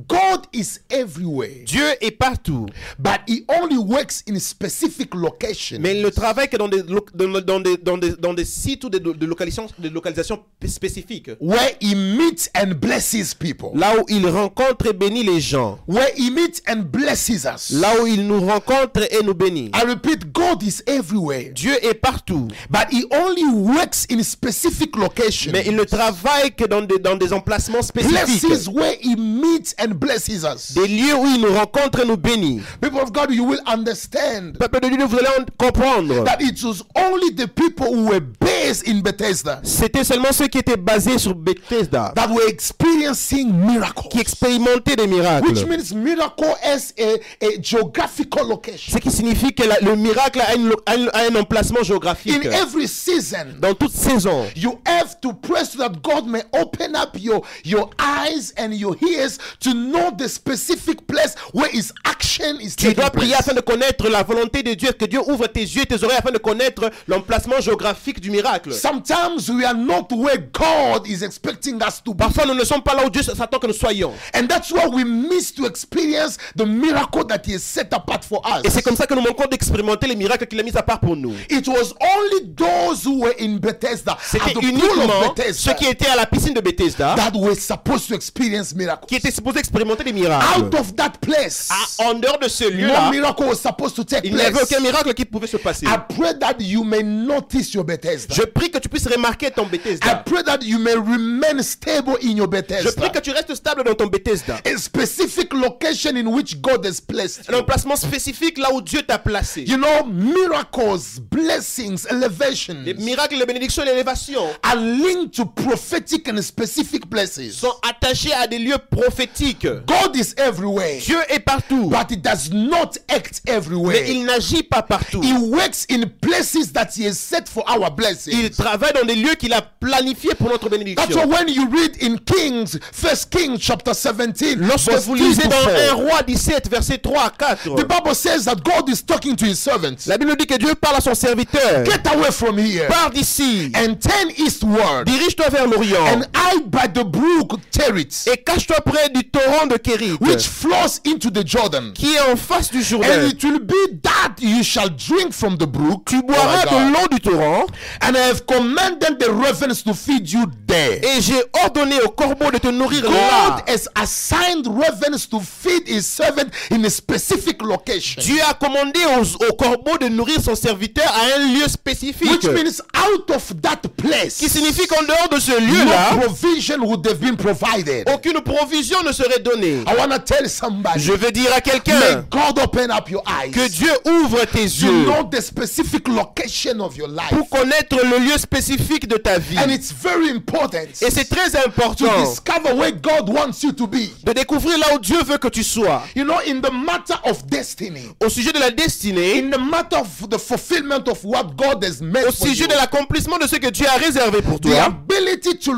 [0.08, 2.66] God is everywhere, Dieu est partout,
[2.98, 5.78] but He only works in specific locations.
[5.80, 8.44] mais il ne travaille que dans des, lo- dans, dans des, dans des, dans des
[8.44, 11.30] sites ou des, de localisations, de localisations spécifiques.
[11.40, 13.70] where He meets and blesses people.
[13.74, 15.78] Là où il rencontre et bénit les gens.
[15.86, 17.70] Where He meets and blesses us.
[17.72, 19.70] Là où il nous rencontre rencontre et nous bénit.
[19.74, 25.52] I repeat, God is everywhere, Dieu est partout, but He only works in specific locations.
[25.52, 28.40] mais il ne travaille que dans des, dans des emplacements spécifiques.
[28.46, 30.72] Places where He meets and blesses us.
[30.74, 32.60] Des lieux où il nous rencontre et nous bénit.
[32.80, 36.24] People of God, you will understand Peuple de Dieu, vous allez en comprendre.
[36.24, 40.58] that it was only the people who were based in Bethesda C'était seulement ceux qui
[40.58, 44.08] étaient basés sur Bethesda that were experiencing miracles.
[44.10, 45.66] qui expérimentaient des Which miracles.
[45.66, 48.59] means miracle as a, a geographical location.
[48.76, 52.44] Ce qui signifie que la- le miracle a, une a une- a un emplacement géographique.
[52.44, 56.94] In every season, Dans toute saison, you have to pray so that God may open
[56.96, 62.60] up your, your eyes and your ears to know the specific place where His action
[62.60, 63.40] is tu taking dois prier place.
[63.48, 66.18] afin de connaître la volonté de Dieu, que Dieu ouvre tes yeux et tes oreilles
[66.18, 68.72] afin de connaître l'emplacement géographique du miracle.
[68.72, 72.18] Sometimes we are not where God is expecting us to be.
[72.18, 74.12] Parfois, nous ne sommes pas là où Dieu s'attend que nous soyons.
[74.34, 78.40] And that's why we miss to experience the miracle that He has set apart for
[78.44, 78.49] us.
[78.64, 81.00] Et c'est comme ça que nous manquons d'expérimenter les miracles qu'il a mis à part
[81.00, 81.34] pour nous.
[81.50, 86.16] It was only those who were in Bethesda, C'était uniquement Bethesda, ceux qui étaient à
[86.16, 89.06] la piscine de Bethesda that were supposed to experience miracles.
[89.06, 90.46] qui étaient supposés expérimenter des miracles.
[90.64, 94.04] Out of that place, Ah, en dehors de ce no lieu-là, miracle was supposed to
[94.04, 94.64] take il n'y avait place.
[94.70, 95.86] aucun miracle qui pouvait se passer.
[95.86, 98.34] I pray that you may notice your Bethesda.
[98.34, 100.22] Je prie que tu puisses remarquer ton I Bethesda.
[100.26, 103.08] pray that you may remain stable in your Je prie Bethesda.
[103.10, 104.58] que tu restes stable dans ton Bethesda.
[104.64, 109.18] A specific location in which God has placed Un emplacement spécifique là où Dieu t'a
[109.18, 109.62] placé.
[109.66, 116.28] You know, miracles, blessings, elevations Les miracles, les bénédictions et l'élévation are linked to prophetic
[116.28, 117.52] and specific places.
[117.52, 119.66] sont attachés à des lieux prophétiques.
[119.86, 124.00] God is everywhere, Dieu est partout, but He does not act everywhere.
[124.02, 125.22] mais il n'agit pas partout.
[125.22, 128.32] He works in places that He has set for our blessing.
[128.34, 131.28] Il travaille dans des lieux qu'il a planifiés pour notre That's why bénédiction.
[131.28, 135.90] when you read in Kings, First Kings chapter 17, Lorsque vous 3 lisez dans 4,
[135.90, 139.44] 1 roi 17, verset 3 à 4, the Bible says that God is talking to
[139.46, 140.06] His servants.
[140.06, 141.84] la Bible dit que Dieu parle à son serviteur.
[141.84, 146.86] Get away from here Pars d'ici, and turn eastward dirige-toi vers l'Orient and hide by
[146.86, 151.92] the brook Terit, et cache-toi près du torrent de Kérit which flows into the Jordan.
[151.94, 153.26] qui est en face du And Jourdain.
[153.28, 156.06] it will be that you shall drink from the brook.
[156.06, 156.92] Tu boiras Oh de God.
[156.92, 157.66] l'eau du torrent
[158.02, 160.98] And I have commanded the ravens to feed you there.
[161.02, 163.64] et j'ai ordonné au corbeau de te nourrir God là.
[163.66, 168.09] has assigned ravens to feed his servant in a specific location.
[168.18, 172.30] Dieu a commandé aux, aux corbeaux de nourrir son serviteur à un lieu spécifique.
[172.30, 176.78] Which means out of that place, Qui signifie qu'en dehors de ce no lieu-là, provision
[176.82, 178.08] would have been provided.
[178.12, 179.82] aucune provision ne serait donnée.
[179.86, 183.50] I want to tell somebody, Je veux dire à quelqu'un God open up your eyes
[183.50, 187.28] que Dieu ouvre tes to yeux know the specific location of your life.
[187.30, 189.58] pour connaître le lieu spécifique de ta vie.
[189.58, 193.86] And it's very important Et c'est très to important discover where God wants you to
[193.86, 194.10] be.
[194.24, 196.02] de découvrir là où Dieu veut que tu sois.
[196.14, 199.96] You know, in the matter of destiny, Au sujet de la destinée, in the matter
[199.98, 203.56] of the fulfillment of what God has made au sujet you, de l'accomplissement de ce
[203.56, 205.72] que Dieu a réservé pour the toi, ability to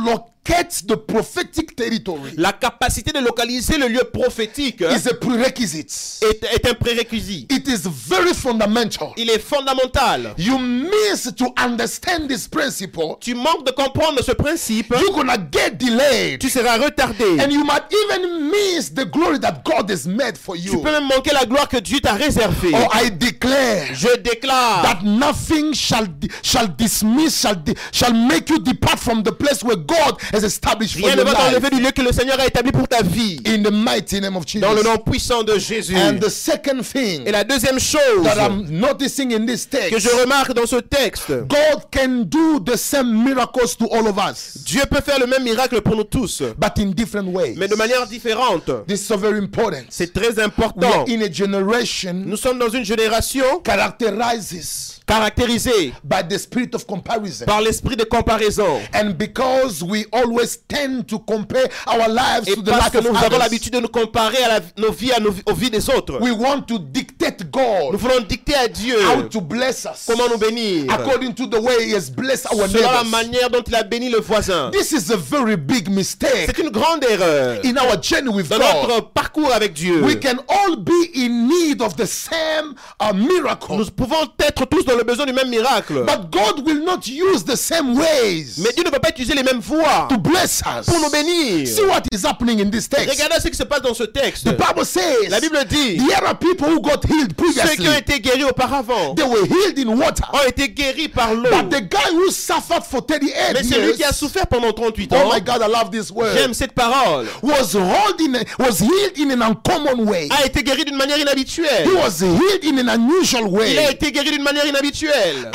[0.49, 6.21] locate the prophetic territory la capacité de localiser le lieu prophétique is a prerequisite.
[6.23, 7.47] est, est un prérequis.
[7.51, 9.13] It is very fundamental.
[9.17, 10.35] Il est fondamental.
[10.39, 15.79] You miss to understand this principle, Tu manques de comprendre ce principe, you're gonna get
[15.79, 16.41] delayed.
[16.41, 17.41] tu seras retardé.
[17.41, 20.79] And you might even miss the glory that God has made for Tu you.
[20.83, 22.73] peux même manquer la gloire que Dieu t'a réservée.
[22.75, 26.07] Or I declare Je déclare that nothing shall
[26.43, 27.57] shall dismiss shall
[27.93, 31.31] shall make you depart from the place where God has established for rien ne your
[31.31, 31.79] va t'enlever life.
[31.79, 33.40] du lieu que le Seigneur a établi pour ta vie.
[33.47, 34.61] In the mighty name of Jesus.
[34.61, 35.97] Dans le nom puissant de Jésus.
[35.97, 39.99] And the second thing Et la deuxième chose that I'm noticing in this que text,
[40.01, 44.59] je remarque dans ce texte, God can do the same miracles to all of us,
[44.64, 47.55] Dieu peut faire le même miracle pour nous tous, but in different ways.
[47.57, 48.71] mais de manière différente.
[48.87, 49.85] This is so very important.
[49.90, 51.05] C'est très We are important.
[51.09, 57.45] in a generation Nous sommes dans une génération characterizes caractérisée by the spirit of comparison.
[57.47, 58.81] par l'esprit de comparaison.
[58.95, 63.05] And because we always tend to compare our lives Et to the parce que of
[63.05, 65.88] nous avons l'habitude de nous comparer à la- nos vies à nos, aux vies des
[65.91, 70.07] autres, we want to dictate nous God voulons dicter à Dieu how to bless us
[70.07, 73.11] comment nous bénir according to the way He has blessed our selon la neighbors.
[73.11, 74.71] manière dont il a béni le voisin.
[74.73, 78.59] This is a very big mistake C'est une grande erreur in our journey with dans
[78.59, 78.88] God.
[78.88, 80.03] notre parcours avec Dieu.
[80.03, 84.85] We can all be in need of the same uh, miracle, Nous pouvons être tous
[84.85, 86.05] dans le besoin du même miracle.
[86.07, 89.43] but God will not use the same ways Mais Dieu ne va pas utiliser les
[89.43, 90.87] mêmes voies to bless us.
[90.87, 91.67] pour nous bénir.
[91.67, 93.11] See what is happening in this text.
[93.11, 94.45] Regardez ce qui se passe dans ce texte.
[94.45, 97.45] The Bible says La Bible dit there are people who got healed ceux
[97.77, 97.99] qui ont previously.
[97.99, 100.25] été guéris auparavant They were healed in water.
[100.33, 101.51] ont été guéris par l'eau.
[101.51, 105.11] But the guy who suffered for 38 Mais celui years, qui a souffert pendant 38
[105.13, 109.19] oh ans, my God, I love this word, j'aime cette parole, was holding, was healed
[109.19, 110.29] in an uncommon way.
[110.31, 111.87] a été guéri d'une manière inhabituelle.
[111.87, 113.93] He was healed in an unusual Il a way.
[113.93, 114.82] été guéri d'une manière inhabituelle.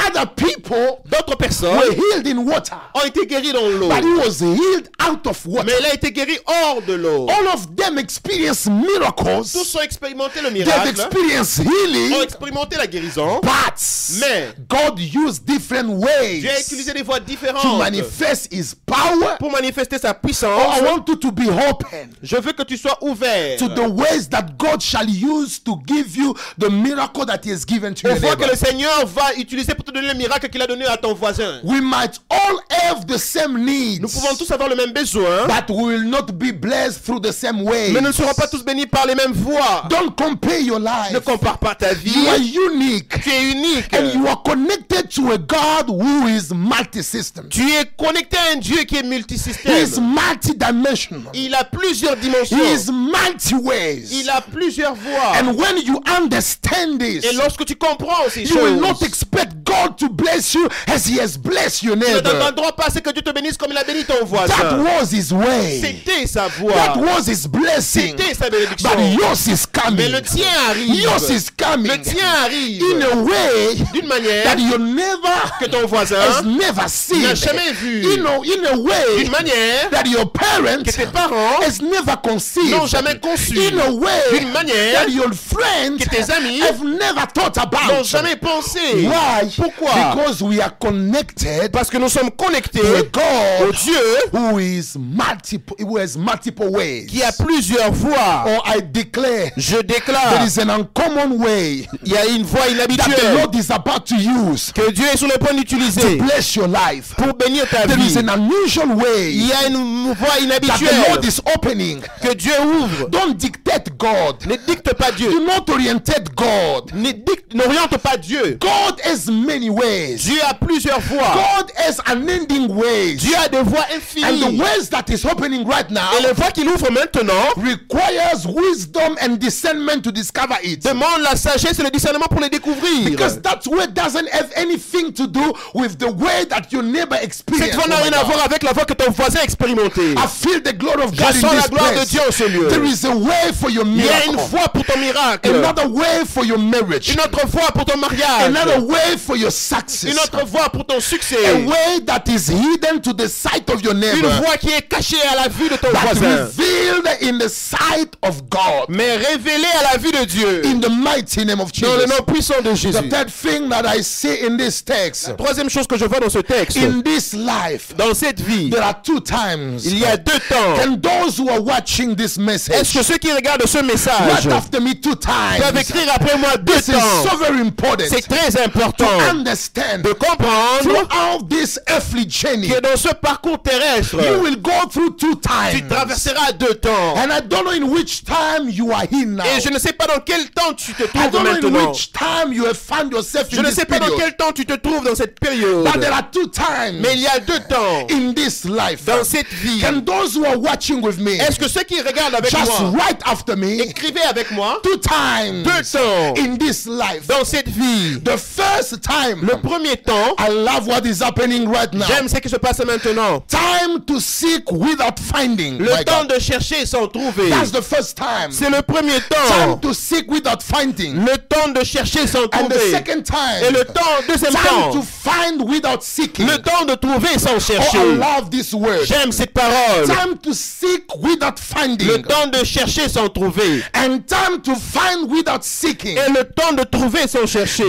[0.08, 3.90] Other people D'autres personnes were healed in water, ont été guéris dans l'eau.
[3.90, 5.66] but he was healed out of water.
[5.66, 7.28] Mais il a été guéri hors de l'eau.
[7.30, 9.52] All of them experienced miracles.
[9.52, 13.42] Tous ont expérimenté le They've miracle, experienced ont healing, expérimenté la guérison.
[13.42, 18.74] but Mais God used different ways Dieu a utilisé des voies to différentes manifest His
[18.86, 19.38] power.
[19.40, 20.78] pour manifester sa Oh, puissance.
[20.78, 24.28] I want you to be open Je veux que tu sois ouvert to the ways
[24.30, 28.12] that God shall use to give you the miracle that He has given to aux
[28.12, 30.86] your voies que le Seigneur va utiliser pour te donner le miracle qu'il a donné
[30.86, 31.60] à ton voisin.
[31.64, 35.70] We might all have the same needs, Nous pouvons tous avoir le même besoin, but
[35.70, 37.92] we will not be blessed through the same way.
[37.92, 39.84] mais nous ne serons pas tous bénis par les mêmes voies.
[39.90, 41.24] Don't compare your Ne life.
[41.26, 42.12] compare pas ta vie.
[42.14, 42.38] You are
[42.72, 43.22] unique.
[43.24, 43.94] Tu es unique.
[43.94, 47.50] And you are connected to a God who is multi-system.
[47.50, 50.04] Tu es connecté à un Dieu qui est He is multisystème.
[50.04, 51.32] multi-dimensional.
[51.34, 52.58] Il a plusieurs dimensions.
[52.58, 54.10] He is multi-ways.
[54.12, 55.38] Il a plusieurs voies.
[55.40, 59.64] And when you understand Et this, lorsque tu comprends ces you will choses, not expect
[59.64, 62.22] God to bless you as He has blessed your tu ne neighbor.
[62.30, 64.84] t'attendras pas ce que Dieu te bénisse comme il a béni ton That voisin.
[64.84, 65.82] was His way.
[65.82, 66.74] C'était sa voix.
[66.74, 68.16] That was His blessing.
[68.18, 68.90] C'était sa bénédiction.
[68.90, 70.12] But yours is Mais coming.
[70.12, 70.96] le tien arrive.
[70.96, 72.82] Yours is coming Le tien arrive.
[72.84, 77.22] in a way D'une manière that you never que ton voisin has never seen.
[77.24, 78.02] n'a jamais vu.
[78.04, 82.16] You know, in a way D'une manière that your parents que tes parents has never
[82.24, 82.72] conceived.
[82.72, 83.58] n'ont jamais conçu.
[83.60, 87.88] In a way D'une manière that your friends que tes amis have never thought about.
[87.92, 88.80] n'ont jamais pensé.
[89.06, 89.50] Why?
[89.56, 89.94] Pourquoi?
[89.94, 94.96] Because we are connected Parce que nous sommes connectés a au God Dieu who is
[94.98, 97.06] multiple, who has multiple ways.
[97.08, 98.44] qui a plusieurs voies.
[98.48, 102.62] Or I declare Je there déclare, is an uncommon way il y a une voie
[102.78, 105.58] that the inhabituelle Lord is about to use que Dieu est sur le point to
[105.58, 107.14] d'utiliser bless your life.
[107.18, 108.20] pour bénir ta There is vie.
[108.20, 112.02] an unusual Il way y a une voie that the Lord inhabituelle is opening.
[112.22, 113.10] que Dieu ouvre.
[113.10, 114.46] Don't dictate God.
[114.48, 115.30] Ne dicte pas Dieu.
[115.30, 116.92] Do not orientate God.
[116.94, 118.58] Ne dicte- N'oriente pas Dieu.
[118.60, 120.24] God has many ways.
[120.26, 121.20] Dieu a plusieurs voies.
[121.20, 123.18] God has unending ways.
[123.22, 124.60] Dieu a des voies And the infinies.
[124.60, 129.38] ways that is opening right now Et les voies qu'il ouvre maintenant requires wisdom and
[129.40, 130.84] discernment to discover it.
[130.84, 133.06] demandent la sagesse et le discernement pour les découvrir.
[133.10, 137.24] Because that way doesn't have anything to do with the way that your neighbor Cette
[137.26, 137.76] experienced.
[137.76, 138.34] voie n'a Oh my rien à God.
[138.34, 140.14] voir avec la voie que ton voisin a expérimentée.
[140.14, 142.06] I feel the glory of God Je sens la gloire de.
[142.06, 142.68] Dieu en ce lieu.
[142.70, 144.50] There is a way for your Il y a une miracle.
[144.50, 145.50] voie pour ton miracle.
[145.56, 147.10] Another way for your marriage.
[147.10, 148.44] Une autre voie pour ton mariage.
[148.46, 150.12] Another way for your success.
[150.12, 151.38] Une autre voie pour ton succès.
[151.48, 155.22] A way that is hidden to the sight of your Une voie qui est cachée
[155.32, 156.46] à la vue de ton voisin.
[156.46, 158.86] revealed in the sight of God.
[158.90, 160.62] Mais révélée à la vue de Dieu.
[160.66, 162.08] In the mighty name of Dans le Jesus.
[162.18, 162.98] nom puissant de Jésus.
[162.98, 165.36] The third thing that I see in this text.
[165.38, 166.78] Troisième chose que je vois dans ce texte.
[166.78, 169.82] In this life, Dans cette vie, there are two times.
[169.86, 170.84] il y a deux temps.
[170.86, 174.80] And those who are watching this Est-ce message, que ceux qui regardent ce message after
[174.80, 175.78] me two peuvent times.
[175.78, 180.04] écrire après moi deux This is temps so very important C'est très to important understand.
[180.04, 185.36] de comprendre this earthly journey, que dans ce parcours terrestre, you will go through two
[185.36, 185.88] tu times.
[185.90, 187.16] traverseras deux temps.
[187.18, 189.44] And I don't know in which time you are in now.
[189.46, 191.90] Et je ne sais pas dans quel temps tu te I trouves know in maintenant.
[191.92, 194.66] which time you have found yourself Je in ne sais pas dans quel temps tu
[194.66, 195.84] te trouves dans cette période.
[195.86, 199.06] But there are two times Mais il y a deux temps in this life.
[199.06, 199.82] dans cette vie.
[200.06, 203.20] Those who are watching with me Est-ce que ceux qui regardent avec just moi, write
[203.26, 207.28] after me écrivez avec moi, two times deux temps in this life?
[207.28, 208.20] dans cette vie?
[208.24, 212.06] The first time, Le premier temps, I love what is happening right now.
[212.08, 213.44] j'aime ce qui se passe maintenant.
[213.48, 215.78] Time to seek without finding.
[215.80, 216.36] Le My temps God.
[216.36, 217.50] de chercher sans trouver.
[217.50, 218.52] That's the first time.
[218.52, 219.78] C'est le premier Time temps.
[219.82, 221.26] to seek without finding.
[221.26, 222.92] Le temps de chercher sans And the trouver.
[222.92, 226.48] second time, Et le temps, deuxième time temps, to find without seeking.
[226.48, 228.16] le temps de trouver sans Oh, I chercher.
[228.16, 229.06] love this word.
[229.06, 230.06] J'aime cette parole.
[230.06, 232.08] Time to seek without finding.
[232.08, 233.84] Le temps de chercher sans trouver.
[233.96, 236.18] And time to find without seeking.
[236.18, 237.84] Et le temps de trouver sans The chercher.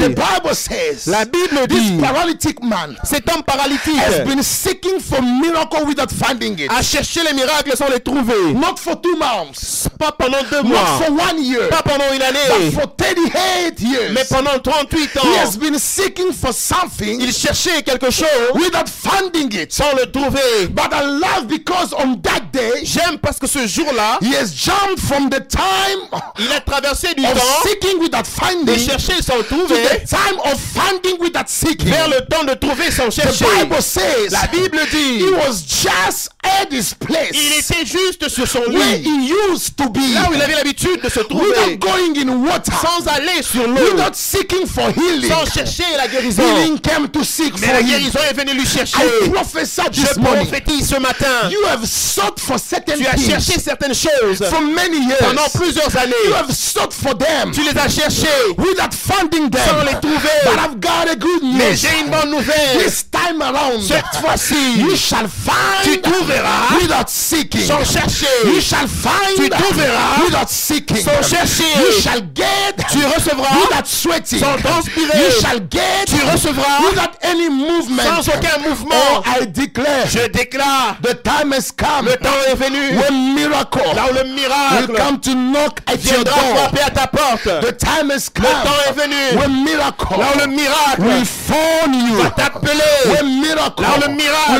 [0.48, 5.20] Bible says La Bible this dit, paralytic man cet homme has paralytique been seeking for
[5.22, 6.70] miracle without finding it.
[6.70, 8.54] a cherché les miracles sans les trouver.
[8.54, 12.18] Not for two months, Pas pendant deux not mois, for one year, pas pendant une
[12.18, 14.12] but année, for 38 years.
[14.12, 15.58] mais pendant 38 He has ans.
[15.60, 19.72] been seeking for something Il cherchait quelque chose without finding it.
[19.72, 20.68] sans le trouver.
[20.70, 25.00] But I love because on that day, J'aime parce que ce jour-là, he has jumped
[25.00, 27.28] from the time il a traversé du temps
[27.64, 31.88] seeking without de finding chercher sans to trouver the time of finding without seeking.
[31.88, 33.44] vers le temps de trouver sans The chercher.
[33.60, 38.46] Bible says La Bible he dit, was just at his place Il était juste sur
[38.46, 41.28] son where lit, he used to be là où il avait l'habitude de se without
[41.28, 45.30] trouver, going in water, sans aller sur l'eau, without seeking for healing.
[45.30, 46.42] sans chercher la guérison.
[46.42, 47.86] Healing came to seek Mais for la him.
[47.88, 48.98] guérison est venue lui chercher.
[49.24, 50.46] I prophesy Je this morning.
[50.46, 51.48] prophétise ce matin.
[51.50, 55.18] You have sought for certain Tu as things cherché certaines choses for many years.
[55.20, 56.34] pendant plusieurs You années.
[56.36, 59.62] have sought for them Tu les as cherchées without finding them.
[59.68, 60.27] sans les trouver.
[60.44, 61.76] But I've got a good Mais news.
[61.76, 62.78] j'ai une bonne nouvelle.
[62.78, 67.66] This time around, Cette fois-ci, you shall find tu trouveras without seeking.
[67.66, 68.26] sans chercher.
[68.44, 70.96] You shall find Tu trouveras without seeking.
[71.02, 71.64] sans chercher.
[71.78, 74.38] You shall get Tu recevras without sweating.
[74.40, 75.18] sans transpirer.
[75.18, 78.02] You shall get Tu recevras without any movement.
[78.02, 78.94] sans aucun mouvement.
[79.16, 82.98] Oh, I declare Je déclare, the time has come le temps est venu.
[82.98, 86.34] when miracle Là où le will miracle come to knock at your door.
[86.54, 87.44] frapper à ta porte.
[87.62, 88.48] The time has Le temps
[88.86, 89.38] est come venu.
[89.40, 92.16] when miracle Là où le miracle will phone you.
[92.22, 92.72] va t'appeler.
[93.06, 93.82] Là où le miracle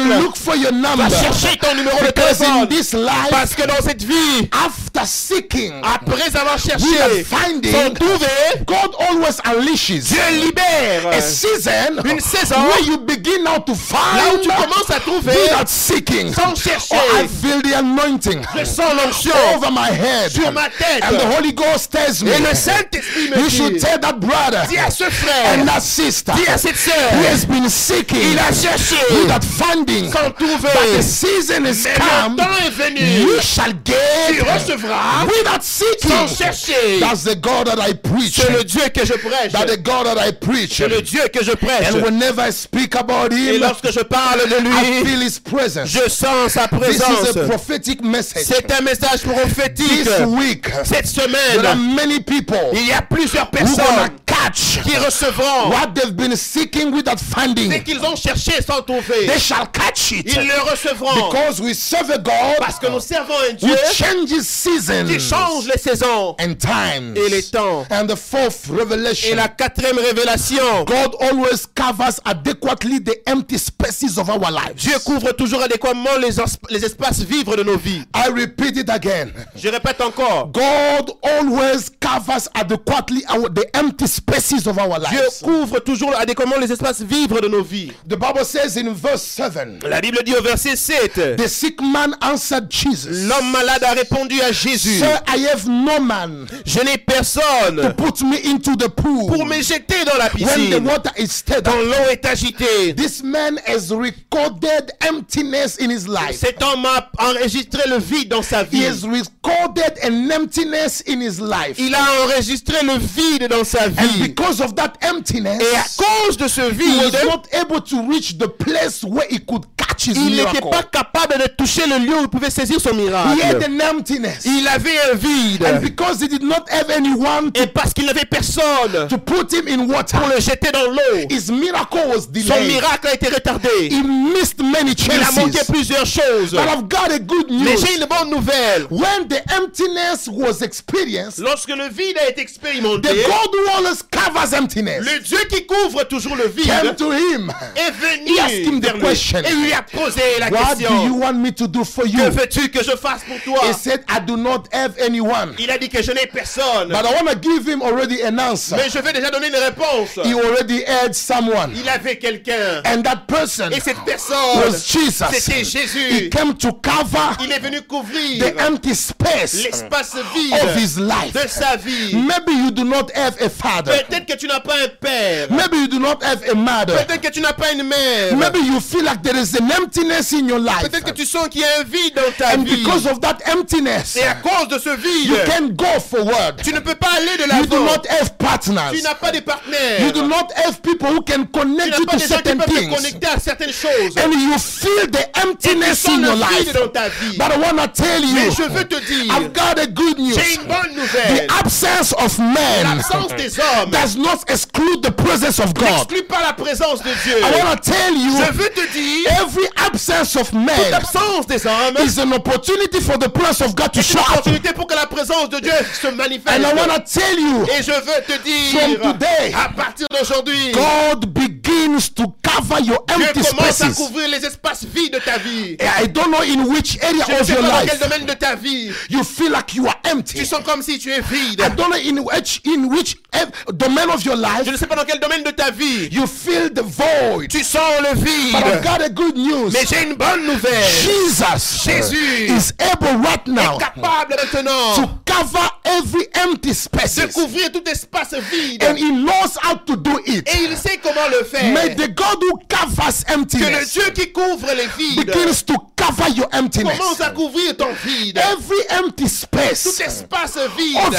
[0.09, 1.09] will look for your number.
[1.09, 2.69] Va chercher ton numéro de Because in téléphone.
[2.69, 8.65] this life, Parce que dans cette vie, after seeking, après avoir cherché, sans finding, trouver,
[8.67, 14.35] God always unleashes Dieu libère a season une saison where you begin now to là
[14.35, 16.33] où find tu commences à trouver without seeking.
[16.35, 16.95] sans chercher.
[16.97, 20.31] Oh, I feel the anointing Je sens l'onction over my head.
[20.31, 21.03] sur ma tête.
[21.03, 24.15] And the Holy Ghost tells me Et le Saint-Esprit me you should dit, tell that
[24.15, 28.39] brother dis à ce frère, and that sister cette who sœur, has been seeking il
[28.39, 30.11] a cherché without finding.
[30.13, 31.03] sans But the trouver.
[31.03, 32.37] season is Mais come.
[32.37, 33.01] le temps est venu.
[33.23, 36.11] You shall Tu recevras without seeking.
[36.11, 37.01] sans chercher.
[37.01, 38.35] That's the God that I preach.
[38.37, 39.53] C'est le Dieu que je prêche.
[39.53, 40.77] That's the God that I preach.
[40.77, 41.89] C'est le Dieu que je prêche.
[41.95, 45.41] And whenever I speak about Et Him, lorsque je parle de I lui, feel His
[45.41, 45.89] presence.
[45.89, 47.31] je sens sa This présence.
[47.35, 48.45] is a prophetic message.
[48.47, 49.87] C'est un message prophétique.
[50.05, 54.97] This week, Cette there are semaine, many people il y a plusieurs personnes catch qui
[54.97, 55.38] recevront
[55.71, 57.83] what they've been seeking without ce finding.
[57.83, 59.27] qu'ils ont cherché sans trouver.
[59.27, 61.15] They shall catch it Ils le recevront.
[61.31, 65.19] because we serve a God Parce que nous servons un who Dieu changes qui seasons
[65.19, 67.17] change les saisons and times.
[67.17, 67.87] et les temps.
[67.91, 69.37] And the fourth Et revelation.
[69.37, 74.77] la quatrième révélation, God always covers adequately the empty spaces of our lives.
[74.77, 76.31] Dieu couvre toujours adéquatement les,
[76.71, 78.05] les espaces vivres de nos vies.
[78.15, 79.33] I repeat it again.
[79.57, 85.43] Je répète encore, God always covers adequately our, the empty spaces of our Dieu lives.
[85.43, 87.93] couvre toujours adéquatement les espaces vivres de nos vies.
[88.09, 92.15] The Bible says in verse 7 La Bible dit au verset 7, The sick man
[92.21, 96.99] answered Jesus, l'homme malade a répondu à Jésus, Sir, I have no man je n'ai
[96.99, 101.11] personne put me into the pool pour me jeter dans la when the piscine water
[101.17, 102.95] is stirred quand l'eau est agitée.
[102.95, 106.37] This man has recorded emptiness in his life.
[106.37, 108.85] Cet homme a enregistré le vide dans sa He vie.
[108.85, 111.79] has recorded an emptiness in his life.
[111.79, 114.29] Il a enregistré le vide dans sa And vie.
[114.29, 118.39] because of that emptiness, Et à cause de ce he was not able to reach
[118.39, 119.65] the place where he could
[120.07, 120.69] il n'était miracle.
[120.71, 123.65] pas capable de toucher le lieu où il pouvait saisir son He had miracle.
[123.65, 124.45] an emptiness.
[124.45, 125.81] Il avait un And vide.
[125.83, 129.67] because he did not have anyone to, Et parce qu'il n'avait personne to put him
[129.69, 132.67] in water, pour le jeter dans l'eau, his miracle was son delayed.
[132.73, 133.69] miracle a été retardé.
[133.91, 135.67] He missed many Il a manqué chances.
[135.71, 136.51] plusieurs choses.
[136.53, 137.85] But I've got a good Mais news.
[137.85, 138.87] j'ai une bonne nouvelle.
[138.91, 144.03] When the emptiness was experienced, Lorsque le vide a été expérimenté, the God who always
[144.11, 147.53] covers emptiness le Dieu qui couvre toujours le came vide to him.
[147.77, 147.93] est
[148.29, 149.39] He asked him venu the question.
[149.45, 151.19] et lui a posé la What do you question.
[151.21, 152.19] want me to do for you?
[152.19, 153.65] Que veux-tu que je fasse pour toi?
[153.69, 155.55] He said, I do not have anyone.
[155.59, 156.89] Il a dit que je n'ai personne.
[156.89, 158.77] But I want to give him already an answer.
[158.77, 160.17] Mais je vais déjà donner une réponse.
[160.25, 161.73] He already had someone.
[161.77, 162.83] Il avait quelqu'un.
[162.85, 165.25] And that person Et cette personne, was Jesus.
[165.33, 166.31] c'était He Jésus.
[166.31, 171.33] came to cover Il est venu couvrir the empty space l'espace of vide his life.
[171.33, 172.15] de sa vie.
[172.17, 173.93] Maybe you do not have a father.
[174.09, 175.49] Peut-être que tu n'as pas un père.
[175.51, 176.95] Maybe you do not have a mother.
[177.07, 178.37] Peut-être que tu n'as pas une mère.
[178.37, 180.83] Maybe you feel like there is an emptiness in your life.
[180.91, 182.77] Peut-être que tu sens qu'il y a un vide dans ta And vie.
[182.83, 186.61] because of that emptiness, Et à cause de ce you can't go forward.
[186.63, 188.93] tu ne peux pas aller de You do not have partners.
[188.93, 190.01] Tu n'as pas de partenaire.
[190.01, 192.29] You do not have people who can Tu connect n'as you to des gens qui
[192.29, 192.95] certain things.
[192.95, 194.17] connecter à certaines choses.
[194.17, 196.73] And you feel the emptiness in your life.
[196.73, 197.37] dans ta vie.
[197.39, 200.19] But I want to tell Mais you, je veux te dire, I've got a good
[200.19, 200.35] news.
[200.35, 205.59] j'ai une bonne The absence of men L'absence des hommes does not exclude the presence
[205.59, 205.89] of God.
[205.89, 207.37] n'exclut pas la présence de Dieu.
[207.39, 211.67] I want to tell you, Je veux te dire, every absence of men l'absence des
[211.67, 214.31] hommes is an opportunity for the presence of God to est show une up.
[214.39, 216.49] opportunité pour que la présence de Dieu se manifeste.
[216.59, 220.07] And I want to tell you, Et je veux te From dire, today, à partir
[220.11, 221.58] d'aujourd'hui, God begins
[221.89, 223.97] begins to cover your Dieu empty commence à spaces.
[223.97, 225.77] couvrir les espaces vides de ta vie.
[225.81, 228.01] I don't know in which area Je ne of sais your pas dans quel life
[228.01, 230.45] domaine de ta vie you feel like you are tu empty.
[230.45, 231.61] sens comme si tu es vide.
[231.61, 234.87] I don't know in which in which ev- domain of your life Je ne sais
[234.87, 237.49] pas dans quel domaine de ta vie you feel the void.
[237.49, 238.83] tu sens le But I've vide.
[238.83, 239.71] got a good news.
[239.73, 240.89] Mais j'ai une bonne nouvelle.
[241.03, 247.33] Jesus Jésus is able right now est capable maintenant to cover every empty de spaces.
[247.35, 248.83] couvrir tout espace vide.
[248.85, 250.49] And he knows how to do it.
[250.49, 251.45] Et il sait comment le
[251.79, 255.75] May the God who covers Que le emptiness Dieu qui couvre les vides begins to
[255.97, 256.99] cover your emptiness.
[256.99, 258.39] commence à couvrir ton vide.
[258.39, 259.83] Every empty space.
[259.85, 260.73] Tout space espace of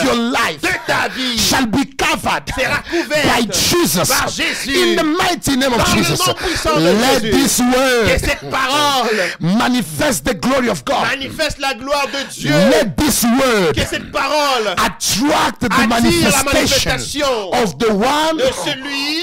[0.03, 4.07] your life de ta vie shall be covered sera couvert by Jesus.
[4.09, 4.75] par Jésus.
[4.75, 9.19] In the mighty name of Jesus, nom puissant de let this Que word cette parole
[9.39, 11.05] manifest the glory of God.
[11.07, 12.51] manifeste la gloire de Dieu.
[12.51, 18.39] Let this word Que cette parole attract the manifestation manifestation of the one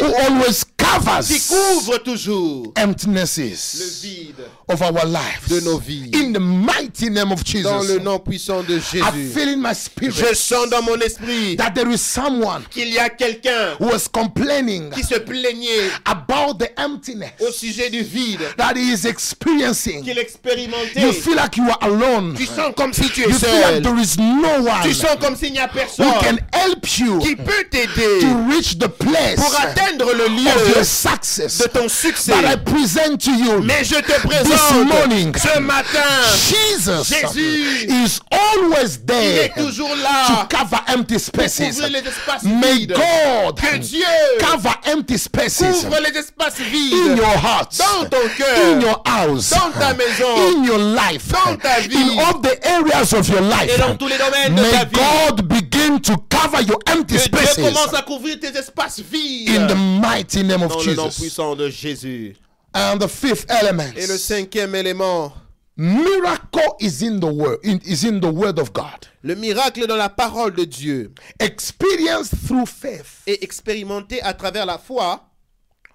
[0.00, 5.48] who always qui covers couvre toujours le emptinesses vide of our lives.
[5.48, 6.10] de nos vies.
[6.12, 9.32] In the mighty name of Dans le Jesus, nom puissant de I Jésus.
[9.32, 12.98] feel in my Je spirit sens dans mon esprit that there is someone qu'il y
[12.98, 18.40] a quelqu'un who is complaining qui se plaignait about the emptiness au sujet du vide
[18.56, 20.02] that he is experiencing.
[20.02, 21.00] qu'il expérimentait.
[21.00, 22.34] You feel like you are alone.
[22.36, 23.82] Tu sens comme si tu es You feel like seul.
[23.82, 27.18] there is no Tu one sens comme s'il n'y a who personne can help you
[27.20, 31.68] qui peut t'aider to reach the place pour atteindre le of lieu your success de
[31.68, 32.32] ton succès.
[32.32, 33.60] that I present to you.
[33.62, 34.20] Mais je te
[34.56, 36.00] This présente morning, ce matin,
[36.48, 41.58] Jesus Jésus is always il there est toujours to là cover empty pour spaces.
[41.76, 42.94] couvrir les espaces May vides.
[42.94, 44.04] God Que Dieu
[44.40, 49.02] cover empty spaces couvre les espaces in vides your heart, dans ton in cœur, your
[49.04, 53.28] house, dans ta maison, in your life, dans ta vie, in all the areas of
[53.28, 53.70] your life.
[53.74, 54.96] et dans tous les domaines de ta May vie.
[55.36, 59.50] God begin to cover your empty Que Dieu spaces commence à couvrir tes espaces vides.
[59.54, 62.32] in the mighty name of dans le nom Jesus.
[62.78, 65.32] And the fifth element, Et le cinquième élément,
[65.78, 69.06] miracle is in the word, is in the word of God.
[69.22, 74.76] le miracle dans la parole de Dieu Experienced through faith, est expérimenté à travers la
[74.78, 75.22] foi,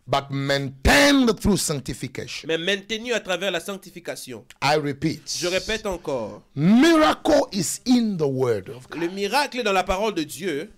[0.07, 2.47] but maintained through sanctification.
[2.47, 4.43] mais maintenu à travers la sanctification.
[4.63, 9.01] I repeat, Je répète encore, miracle is in the word of God.
[9.01, 10.71] le miracle dans la parole de Dieu,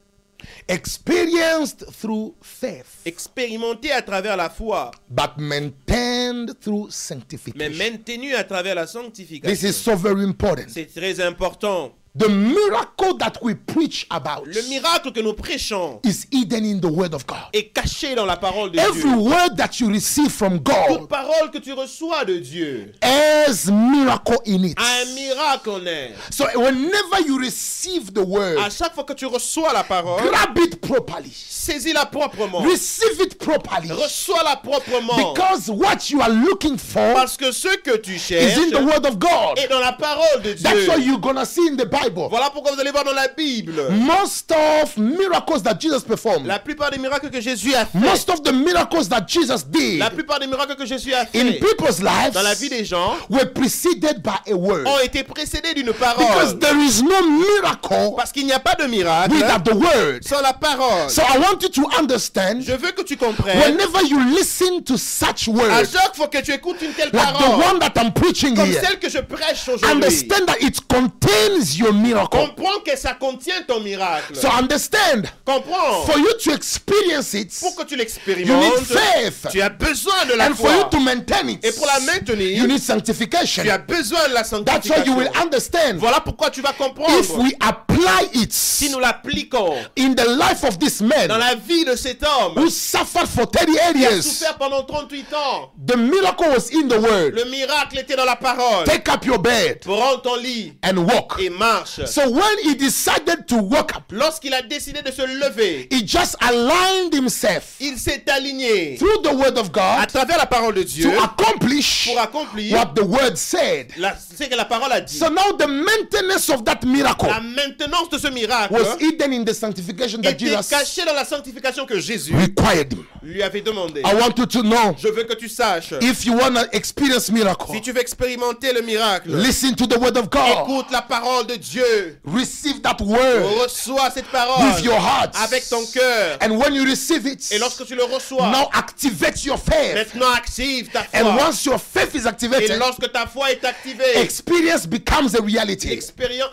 [0.67, 7.77] Experienced through faith, expérimenté à travers la foi, but maintained through mais sanctification.
[7.77, 9.69] maintenu à travers la This sanctification.
[9.69, 10.69] is so very important.
[10.69, 11.93] C'est très important.
[12.15, 16.85] The miracle that we preach about Le miracle que nous prêchons is hidden in the
[16.87, 17.39] word of God.
[17.53, 19.15] est caché dans la parole de Every Dieu.
[19.17, 20.63] word that you receive from Toute
[20.99, 24.77] God parole que tu reçois de Dieu has miracle in it.
[24.77, 26.13] a un miracle en elle.
[26.29, 30.55] So whenever you receive the word, À chaque fois que tu reçois la parole, grab
[30.59, 31.31] it properly.
[31.63, 32.59] Saisis-la proprement.
[32.61, 33.89] Receive it properly.
[33.89, 35.33] Reçois-la proprement.
[35.33, 38.81] Because what you are looking for Parce que ce que tu is cherches in the
[38.83, 39.57] word of God.
[39.57, 41.07] est dans la parole de That's what Dieu.
[41.11, 42.27] you're gonna see in the Bible.
[42.29, 43.89] Voilà pourquoi vous allez voir dans la Bible.
[43.91, 48.29] Most of miracles that Jesus performed, La plupart des miracles que Jésus a fait, most
[48.29, 51.59] of the miracles that Jesus did la plupart des miracles que Jésus a in fait
[51.59, 54.85] people's lives dans la vie des gens were preceded by a word.
[54.87, 56.59] ont été précédés d'une Because parole.
[56.59, 60.23] there is no miracle Parce qu'il n'y a pas de miracle without the word.
[60.23, 61.09] sans la parole.
[61.09, 64.97] So I want you to understand Je veux que tu comprennes, whenever you listen to
[64.97, 67.93] such à words, chaque fois que tu écoutes une telle like the parole, one that
[67.95, 72.29] I'm preaching comme here, celle que je prêche aujourd'hui, understand that it contains your miracle.
[72.39, 74.35] comprends que ça contient ton miracle.
[74.35, 76.05] So understand, Comprends.
[76.05, 79.47] for you to experience it, Pour que tu you need l'expérimentes, faith.
[79.51, 80.89] tu as besoin de la And for you foi.
[80.89, 83.63] to maintain it, Et pour la maintenir, you need sanctification.
[83.63, 85.15] tu as besoin de la That's why you sanctification.
[85.17, 85.97] will understand.
[85.99, 87.37] Voilà pourquoi tu vas If comprendre.
[87.43, 91.83] we apply it Si nous l'appliquons in the life of this man dans la vie
[91.85, 95.97] de cet homme who suffered for 38 qui a years, souffert pendant 38 ans, the
[95.97, 97.33] miracle was in the word.
[97.35, 98.85] le miracle était dans la parole.
[98.85, 101.35] Take up your bed Prends ton lit and walk.
[101.39, 102.05] et marche.
[102.05, 106.35] So when he decided to walk up, Lorsqu'il a décidé de se lever, he just
[106.41, 110.83] aligned himself il s'est aligné through the word of à God travers la parole de
[110.83, 113.87] Dieu to accomplish pour accomplir what the word said.
[113.97, 115.17] la- ce que la parole a dit.
[115.17, 119.43] So now the maintenance of that miracle La maintenance de ce miracle was hidden in
[119.43, 124.01] the sanctification that était Jesus cachée dans la sanctification que Jésus required lui avait demandé.
[124.01, 127.29] I want you to know Je veux que tu saches, if you want to experience
[127.31, 130.63] miracle, si tu veux expérimenter le miracle, listen to the word of God.
[130.63, 132.19] écoute la parole de Dieu.
[132.25, 135.33] Receive that word Reçois cette parole with your heart.
[135.43, 136.37] avec ton cœur.
[136.41, 139.93] And when you receive it, Et lorsque tu le reçois, now activate your faith.
[139.95, 141.47] maintenant active ta And foi.
[141.47, 145.87] once your faith is Et lorsque ta foi est activée, experience becomes a reality.
[145.87, 146.51] l'expérience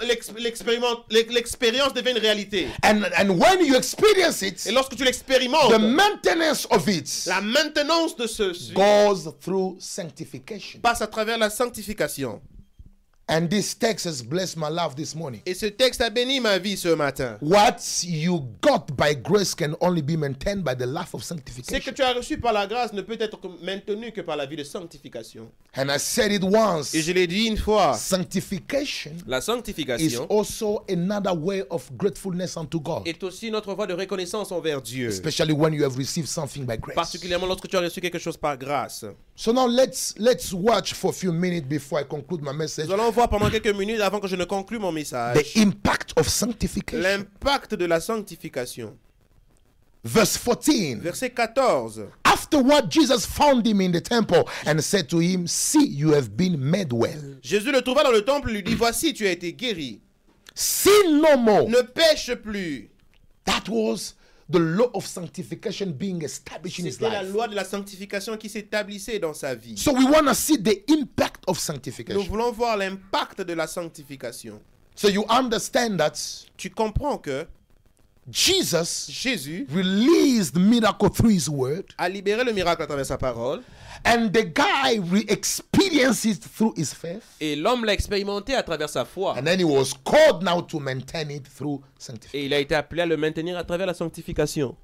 [1.95, 2.69] devient une réalité.
[2.83, 8.15] And, and when you experience Et lorsque tu l'expérimentes, the maintenance of it la maintenance
[8.15, 10.79] de ce goes through sanctification.
[10.81, 12.41] passe à travers la sanctification.
[13.33, 15.41] And this text has blessed my life this morning.
[15.47, 17.39] Et ce texte a béni ma vie ce matin.
[17.41, 21.37] What you got by grace can only be maintained by the life of Ce que
[21.37, 21.93] sanctification.
[21.95, 24.65] tu as reçu par la grâce ne peut être maintenu que par la vie de
[24.65, 25.49] sanctification.
[25.77, 30.27] And I said it once Et je l'ai dit une fois, sanctification la is sanctification
[30.29, 35.09] also another way of gratefulness unto God, est aussi notre voie de reconnaissance envers Dieu.
[35.09, 36.97] especially when you have received something by grace.
[36.97, 39.05] Particulièrement lorsque tu as reçu quelque chose par grâce.
[39.37, 42.93] So now let's let's watch for a few minutes before I conclude my message Nous
[42.93, 47.03] allons pendant quelques minutes avant que je ne conclue mon message the impact of sanctification.
[47.03, 48.97] l'impact de la sanctification.
[50.03, 51.01] Verse 14.
[51.01, 52.07] Verset 14.
[52.25, 56.59] Afterward, Jesus found him in the temple and said to him, See, you have been
[56.59, 57.39] made well.
[57.43, 60.01] Jésus le trouva dans le temple et lui dit Voici, tu as été guéri.
[60.55, 61.69] Sin no more.
[61.69, 62.89] Ne pêche plus.
[63.45, 64.15] That was
[64.51, 67.33] the law of sanctification being established in his C'était la life.
[67.33, 69.77] loi de la sanctification qui s'établissait dans sa vie.
[69.77, 72.23] So we want to see the impact of Nous sanctification.
[72.25, 74.61] voulons voir l'impact de la sanctification.
[74.97, 76.13] So you understand that
[76.57, 77.47] Tu comprends que
[78.29, 83.63] Jesus Jésus released miracle through his word, a libéré le miracle à travers sa parole
[84.05, 89.05] and the guy re-experienced it through his faith, et l'homme l'a expérimenté à travers sa
[89.05, 89.35] foi.
[89.39, 92.39] and then he was called now to maintain it through sanctification.
[92.39, 94.77] Et il a été appelé à le maintenir à travers la sanctification.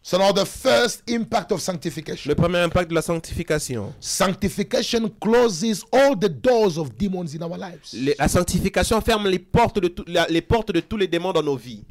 [0.00, 2.28] So now the first impact of sanctification.
[2.30, 3.92] Le premier impact de la sanctification.
[4.00, 7.94] Sanctification closes all the doors of demons in our lives.
[8.16, 11.56] La sanctification ferme les portes, de tout- les portes de tous les démons dans nos
[11.56, 11.84] vies.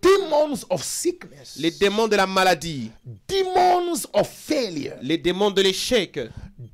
[0.00, 2.90] Demons of sickness, Les démons de la maladie,
[3.28, 6.18] demons of failure, les démons de l'échec,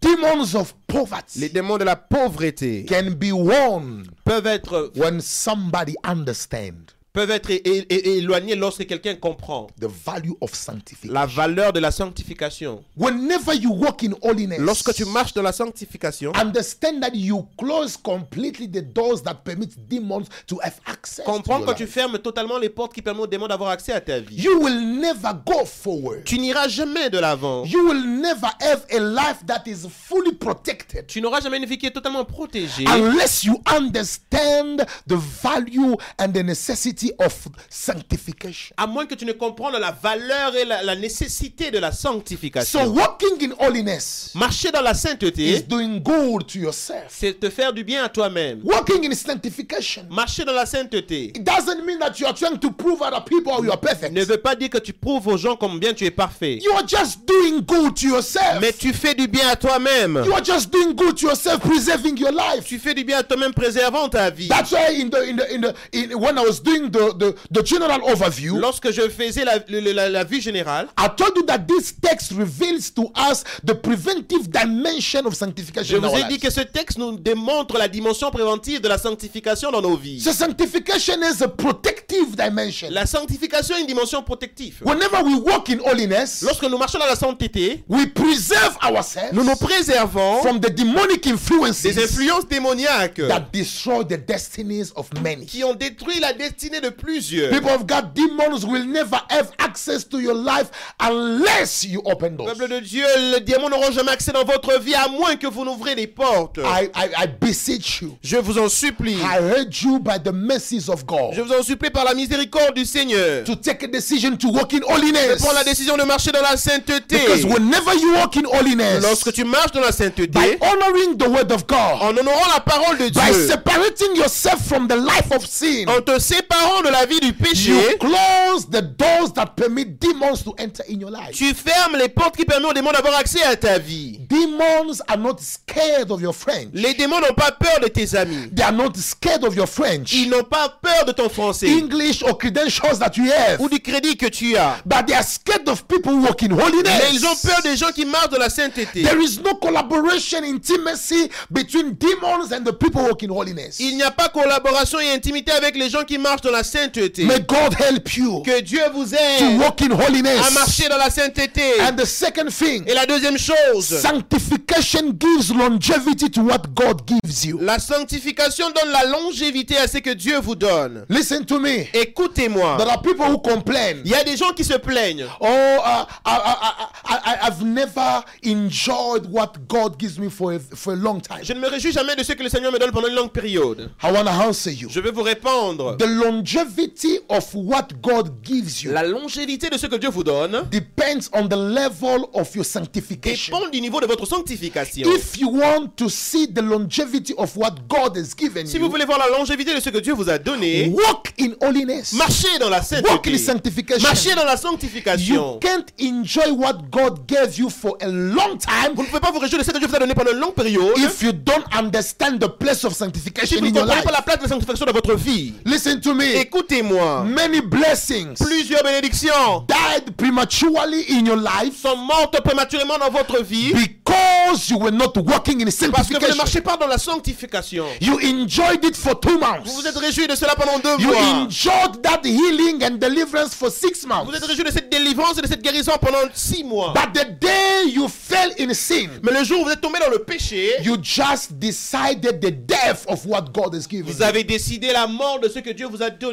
[0.02, 1.38] demons of poverty.
[1.38, 7.48] Les démons de la pauvreté can be won peuvent être, when somebody understands peuvent être
[7.50, 11.14] éloignés lorsque quelqu'un comprend the value of sanctification.
[11.14, 12.84] la valeur de la sanctification.
[12.94, 17.96] Whenever you walk in holiness, Lorsque tu marches dans la sanctification, understand that you close
[17.96, 21.24] completely the doors that permit demons to have access.
[21.24, 24.20] comprends que tu fermes totalement les portes qui permettent aux démons d'avoir accès à ta
[24.20, 24.36] vie.
[24.36, 26.24] You will never go forward.
[26.24, 27.64] Tu n'iras jamais de l'avant.
[27.64, 31.78] You will never have a life that is fully protected Tu n'auras jamais une vie
[31.78, 38.74] qui est totalement protégée unless you understand the value and the necessity of sanctification.
[38.76, 42.08] à moins que tu ne comprennes la valeur et la, la nécessité de la So
[42.12, 42.86] sanctification.
[42.94, 47.06] walking in holiness Marcher dans la is sainteté, doing good to yourself.
[47.08, 48.60] c'est te faire du bien à toi-même.
[48.64, 52.70] Walking in sanctification Marcher dans la sainteté it doesn't mean that you are trying to
[52.70, 54.12] prove other people you are perfect.
[54.12, 56.58] ne veut pas dire que tu prouves aux gens combien tu es parfait.
[56.62, 58.60] You are just doing good to yourself.
[58.60, 60.22] Mais tu fais du bien à toi-même.
[60.26, 62.64] You are just doing good to yourself, preserving your life.
[62.66, 64.48] Tu fais du bien à toi-même préservant ta vie.
[64.48, 67.34] That's why in the in the in the in, when I was doing the, the
[67.52, 71.58] the general overview, Lorsque je faisais la, la- la vue générale, I told you that
[71.66, 76.00] this text reveals to us the preventive dimension of je sanctification.
[76.00, 79.70] in vous ai dit que ce texte nous démontre la dimension préventive de la sanctification
[79.70, 80.20] dans nos vies.
[80.20, 82.88] So sanctification is a protective dimension.
[82.90, 84.80] La sanctification est une dimension protective.
[84.84, 89.44] Whenever we walk in holiness, Lorsque nous marchons dans la sainteté, we preserve ourselves nous
[89.44, 95.46] nous préservons from the demonic influences des influences démoniaques that destroy the destinies of many.
[95.46, 97.50] qui ont détruit la destinée de plusieurs.
[97.50, 100.70] People of God, demons will never have access to your life
[101.00, 102.52] unless you open doors.
[102.54, 105.64] Peuple de Dieu, les démons n'auront jamais accès dans votre vie à moins que vous
[105.64, 106.58] n'ouvrez les portes.
[106.58, 108.16] I, I, I beseech you.
[108.22, 109.14] Je vous en supplie.
[109.14, 112.74] I urge you by the mercies of God Je vous en supplie par la miséricorde
[112.74, 113.44] du Seigneur.
[113.44, 115.42] to take a decision to walk in holiness.
[115.42, 117.18] Prends la décision de marcher dans la sainteté.
[117.18, 121.28] Because whenever you walk in holiness, Lorsque tu marches dans la by sainteté, honoring the
[121.28, 125.30] word of God, en honorant la parole de by Dieu, separating yourself from the life
[125.34, 129.46] of sin, en te séparant de la vie du you péché, close the doors that
[129.56, 131.32] permit demons to enter in your life.
[131.32, 134.20] tu fermes les portes qui permettent aux démons d'avoir accès à ta vie.
[134.28, 136.68] Demons are not scared of your French.
[136.72, 138.50] Les démons n'ont pas peur de tes amis.
[138.54, 142.22] They are not scared of your French, Ils n'ont pas peur de ton français English,
[142.22, 143.60] or credentials that you have.
[143.60, 144.78] ou du crédit que tu as.
[144.84, 147.02] But they are scared of people who walk in holiness.
[147.02, 149.02] Mais ils ont peur des gens qui marchent dans la sainteté.
[149.02, 153.78] There is no collaboration, intimacy between demons and the people who walk in holiness.
[153.80, 157.24] Il n'y a pas collaboration et intimité avec les gens qui marchent dans la sainteté.
[157.24, 160.46] May God help you Que Dieu vous to aide walk in holiness.
[160.46, 161.80] à marcher dans la sainteté.
[161.80, 167.44] And the second thing, Et la deuxième chose, sanctification gives longevity to what God gives
[167.44, 167.58] you.
[167.60, 171.04] la sanctification donne la longévité à ce que Dieu vous donne.
[171.08, 171.86] Listen to me.
[171.92, 172.76] Écoutez-moi.
[172.78, 174.02] There are people who complain.
[174.04, 175.26] Il y a des gens qui se plaignent.
[175.40, 180.92] Oh, uh, I, I, I, I've never enjoyed what God gives me for a, for
[180.92, 181.40] a long time.
[181.42, 183.30] Je ne me réjouis jamais de ce que le Seigneur me donne pendant une longue
[183.32, 183.90] période.
[184.02, 184.88] I want to answer you.
[184.90, 185.96] Je vais vous répondre.
[185.98, 186.06] The
[186.46, 191.28] longevity of what God gives you La longévité de ce que Dieu vous donne depends
[191.32, 193.56] on the level of your sanctification.
[193.58, 195.10] dépend du niveau de votre sanctification.
[195.12, 198.90] If you want to see the longevity of what God has given Si vous you,
[198.90, 202.12] voulez voir la longévité de ce que Dieu vous a donné, walk in holiness.
[202.14, 203.38] marchez dans la Walk in sainteté.
[203.38, 204.08] sanctification.
[204.08, 205.58] Marchez dans la You sanctification.
[205.60, 209.38] can't enjoy what God gave you for a long time Vous ne pouvez pas vous
[209.38, 211.64] réjouir de ce que Dieu vous a donné pendant une longue période if you don't
[211.76, 214.86] understand the place of si sanctification vous ne comprenez pas la place de la sanctification
[214.86, 215.54] dans votre vie.
[215.64, 216.35] Listen to me.
[216.40, 217.24] Écoutez-moi.
[217.24, 223.72] Many blessings Plusieurs bénédictions died prematurely in your life sont mortes prématurément dans votre vie
[223.72, 226.36] because you were not walking in parce que vous ne sanctification.
[226.36, 227.86] marchez pas dans la sanctification.
[228.00, 229.66] You enjoyed it for two Vous months.
[229.74, 231.20] vous êtes réjoui de cela pendant deux You mois.
[231.46, 234.34] enjoyed that healing and deliverance for six Vous months.
[234.36, 236.92] êtes réjoui de cette délivrance et de cette guérison pendant six mois.
[236.94, 240.10] But the day you fell in sin, Mais le jour où vous êtes tombé dans
[240.10, 244.24] le péché, you just decided the death of what God has given vous you.
[244.24, 246.25] avez décidé la mort de ce que Dieu vous a donné.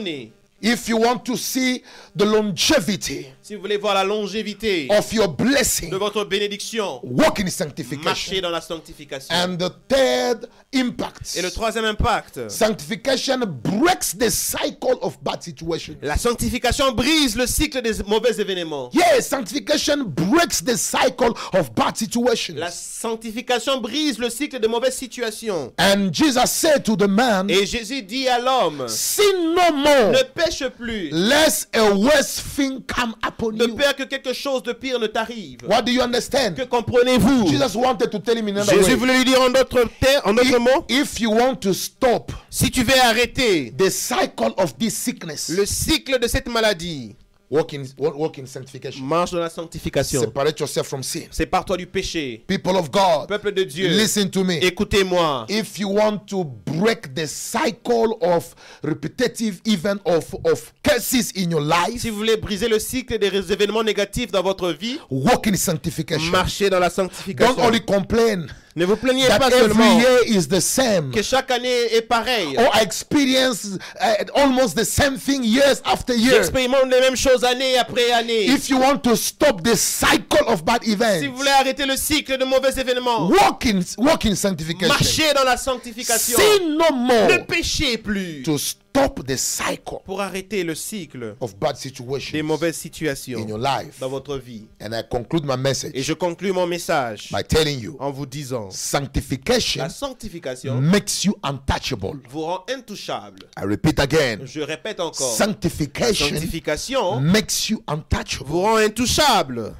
[0.61, 1.83] If you want to see
[2.15, 7.41] the longevity Si vous voulez voir la longévité of your blessing, de votre bénédiction, walk
[7.41, 8.41] in marchez sanctification.
[8.41, 9.35] dans la sanctification.
[9.35, 15.97] And the third impact Et le troisième impact, sanctification breaks the cycle of bad situations.
[16.01, 18.89] la sanctification brise le cycle des mauvais événements.
[18.93, 22.55] Yes, sanctification breaks the cycle of bad situations.
[22.55, 25.73] La sanctification brise le cycle de mauvaises situations.
[25.77, 30.23] And Jesus said to the man, Et Jésus dit à l'homme, Sin no more, ne
[30.33, 33.75] pêche plus, lest a worse thing come upon de you.
[33.75, 35.59] peur que quelque chose de pire ne t'arrive.
[35.67, 36.55] What do you understand?
[36.55, 37.47] Que comprenez-vous?
[37.47, 38.95] Jesus wanted to tell him in another Jésus way.
[38.95, 42.69] voulait lui dire en d'autres termes, en d'autres mots, If you want to stop si
[42.71, 47.15] tu veux arrêter the cycle of this sickness, le cycle de cette maladie,
[47.54, 49.04] walk in, walk in sanctification.
[49.06, 50.22] marche dans la sanctification.
[50.22, 51.28] Separate yourself from sin.
[51.32, 52.43] Sépare-toi du péché.
[52.47, 54.58] People of God, Peuple de Dieu, listen to me.
[54.58, 55.45] écoutez-moi.
[55.49, 61.62] If you want to break the cycle of repetitive event of, of curses in your
[61.62, 65.56] life, Si vous voulez briser le cycle des événements négatifs dans votre vie, walk in
[65.56, 66.32] sanctification.
[66.32, 67.64] marchez dans la Don't sanctification.
[67.64, 71.11] only complain Ne vous plaignez that pas every seulement year is the same.
[71.11, 72.57] que chaque année est pareille.
[72.57, 76.34] Or experience uh, almost the same thing years after year.
[76.34, 78.45] J'expérimente les mêmes choses année après année.
[78.45, 81.95] If you want to stop the cycle of bad Si vous events, voulez arrêter le
[81.95, 84.88] cycle de mauvais événements, walk in, walk in sanctification.
[84.88, 86.38] marchez dans la sanctification.
[86.39, 88.82] Sin no Ne péchez plus to stop
[89.25, 93.99] the cycle pour arrêter le cycle of bad des situations mauvaises in situations your life.
[93.99, 94.67] dans votre vie.
[94.81, 98.25] And I conclude my Et message je conclus mon message by telling you en vous
[98.25, 102.19] disant sanctification la sanctification makes you untouchable.
[102.29, 103.43] vous rend intouchable.
[103.57, 105.35] I repeat again Je répète encore.
[105.35, 108.45] sanctification Sanctification makes you untouchable.
[108.49, 109.73] vous rend intouchable.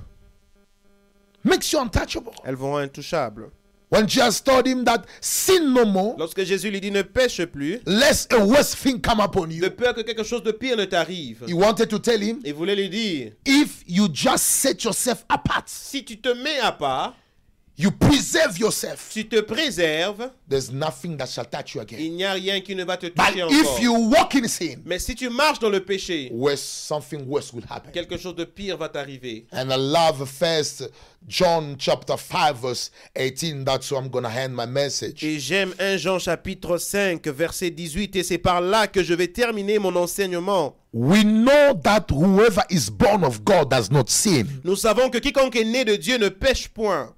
[1.44, 2.32] Makes you untouchable.
[2.46, 3.50] Elle vous rend intouchable.
[3.94, 7.80] When Jesus told him that sin no more, Lorsque Jésus lui dit ne pêche plus,
[7.86, 10.86] lest a worse thing come upon de you, peur que quelque chose de pire ne
[10.86, 11.44] t'arrive.
[11.48, 15.66] he wanted to tell him Il voulait lui dire, if you just set yourself apart,
[15.68, 17.14] si tu te mets à part,
[17.78, 21.98] you preserve yourself, tu te préserves, there's nothing that shall touch you again.
[22.00, 23.80] il n'y a rien qui ne va te But toucher if encore.
[23.82, 27.66] you walk in sin, Mais si tu marches dans le péché, worse, something worse will
[27.70, 27.92] happen.
[27.92, 29.48] quelque chose de pire va t'arriver.
[29.52, 30.90] And I love first
[31.28, 33.64] John chapter 5 verse 18.
[33.66, 35.24] That's I'm gonna hand my message.
[35.24, 39.30] Et j'aime 1 Jean chapitre 5 verset 18 et c'est par là que je vais
[39.30, 40.76] terminer mon enseignement.
[40.94, 45.56] We know that whoever is born of God does not sin, Nous savons que quiconque
[45.56, 47.16] est né de Dieu ne pêche point.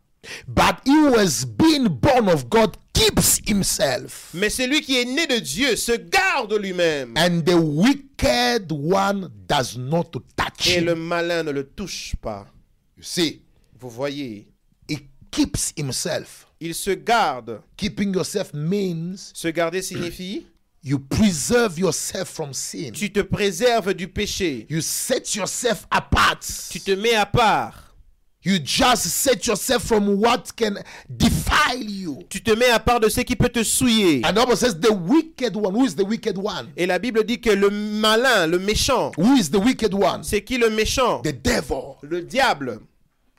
[0.47, 4.29] But he who has been born of God keeps himself.
[4.33, 7.13] Mais celui qui est né de Dieu se garde lui-même.
[7.17, 10.99] And the wicked one does not touch Et le him.
[11.07, 12.47] malin ne le touche pas.
[12.97, 13.41] You see,
[13.79, 14.47] Vous voyez,
[14.89, 14.97] he
[15.31, 16.47] keeps himself.
[16.59, 17.61] il se garde.
[17.77, 20.45] Keeping yourself means Se garder signifie
[20.83, 22.91] you preserve yourself from sin.
[22.93, 24.65] tu te préserves du péché.
[24.69, 26.39] You set yourself apart.
[26.71, 27.84] Tu te mets à part.
[28.45, 30.77] You just set yourself from what can
[31.09, 32.19] defile you.
[32.29, 34.21] Tu te mets à part de ce qui peut te souiller.
[34.23, 35.73] And the says the wicked one.
[35.73, 36.71] Who is the wicked one?
[36.77, 40.23] Et la Bible dit que le malin, le méchant, Who is the wicked one?
[40.23, 41.23] c'est qui le méchant?
[41.23, 41.97] The devil.
[42.03, 42.81] Le diable.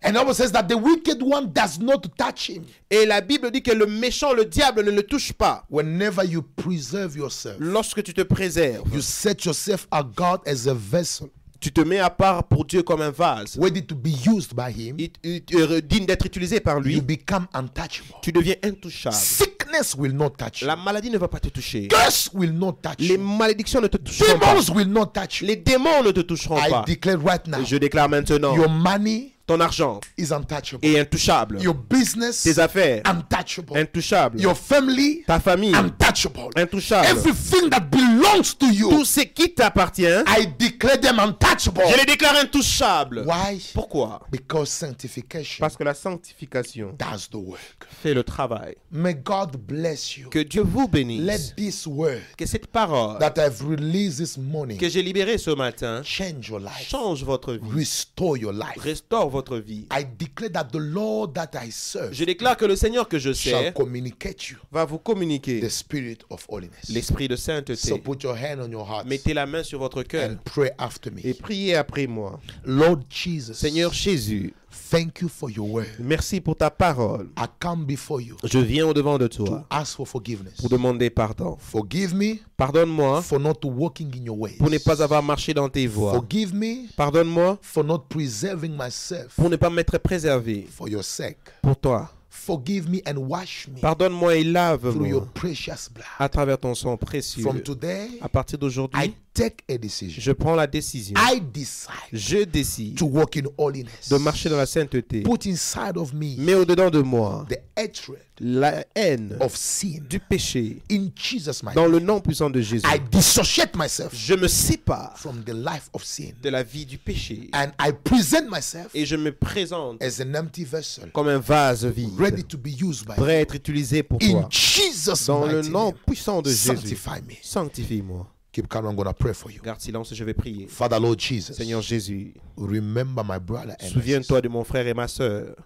[0.03, 2.65] And the says that the wicked one does not touch him.
[2.91, 5.65] Et la Bible dit que le méchant, le diable, ne le touche pas.
[5.71, 10.75] Whenever you preserve yourself, Lorsque tu te préserves, you set yourself a God as a
[10.75, 11.31] vessel.
[11.61, 13.59] Tu te mets à part pour Dieu comme un vase.
[13.61, 17.01] ready to be used by Him, Il, il- euh, digne d'être utilisé par you lui.
[17.01, 18.09] become untouchable.
[18.23, 19.15] Tu deviens intouchable.
[19.17, 20.67] Sickness will not touch you.
[20.67, 21.89] La maladie ne va pas te toucher.
[21.89, 24.55] Curse will not touch Les malédictions ne te toucheront pas.
[24.55, 25.47] Demons will not touch you.
[25.47, 26.85] Les démons ne te toucheront I pas.
[26.87, 30.85] declare right now, Je déclare maintenant, your money ton argent is untouchable.
[30.85, 31.61] est intouchable.
[31.63, 33.77] Your business Tes affaires, untouchable.
[33.77, 34.41] intouchable.
[34.41, 36.51] Your family Ta famille, untouchable.
[36.57, 37.07] intouchable.
[37.09, 41.83] Everything that belongs to Tout you, ce qui t'appartient, I declare them untouchable.
[41.91, 43.25] je les déclare intouchables.
[43.27, 43.61] Why?
[43.75, 44.21] Pourquoi?
[44.31, 47.87] Because sanctification Parce que la sanctification does the work.
[48.03, 48.75] fait le travail.
[48.91, 50.29] May God bless you.
[50.31, 51.23] Que Dieu vous bénisse.
[51.23, 55.51] Let this word Que cette parole that I've released this morning que j'ai libérée ce
[55.51, 58.77] matin change your life, change votre vie, restore your life.
[58.79, 59.87] restaure votre vie.
[59.93, 63.33] I declare that the Lord that I serve Je déclare que le Seigneur que je
[63.33, 66.89] shall sers communicate you va vous communiquer the spirit of holiness.
[66.89, 67.99] l'esprit de So sainteté.
[67.99, 71.11] put your hand on your heart Mettez la main sur votre cœur and pray after
[71.23, 71.35] et me.
[71.35, 72.41] priez après moi.
[72.65, 74.55] Lord Jesus, Seigneur Jésus,
[74.91, 75.87] thank you for your word.
[75.99, 77.29] merci pour ta parole.
[77.37, 80.55] I come before you Je viens au-devant de to toi ask for forgiveness.
[80.61, 81.57] pour demander pardon.
[81.59, 84.57] Forgive me Pardonne-moi for not walking in your ways.
[84.59, 86.13] pour ne pas avoir marché dans tes voies.
[86.15, 91.39] Forgive me Pardonne-moi for not preserving myself pour ne pas m'être préservé for your sake.
[91.63, 92.11] pour toi.
[92.29, 96.07] Forgive me and wash me Pardonne-moi et through lave-moi your precious blood.
[96.19, 97.43] à travers ton sang précieux.
[97.43, 100.21] From today, À partir I d'aujourd'hui, take a decision.
[100.21, 101.15] je prends la décision.
[101.19, 104.09] I decide Je décide to walk in holiness.
[104.11, 105.23] de marcher dans la sainteté.
[105.23, 110.01] Put inside of me Mais au-dedans de moi, the hatred la haine of sin.
[110.09, 110.83] du péché.
[110.91, 115.17] In Jesus' mighty Dans le nom puissant de Jésus, I dissociate myself je me sépare
[115.19, 116.33] from the life of sin.
[116.43, 117.49] de la vie du péché.
[117.55, 121.85] And I present myself Et je me présente as an empty vessel, comme un vase
[121.87, 124.49] vide, ready to be used by prêt à être utilisé pour In toi.
[124.51, 126.97] Jesus' Dans le nom name, puissant de Jésus,
[127.43, 128.25] sanctify me.
[128.57, 128.63] Sanctifie-moi.
[128.63, 129.61] Keep calm, I'm going to pray for you.
[129.63, 130.67] Garde silence et je vais prier.
[130.67, 134.95] Father, Lord Jesus, Seigneur Jésus, remember my brother and my souviens-toi de mon frère et
[134.95, 135.57] ma sœur.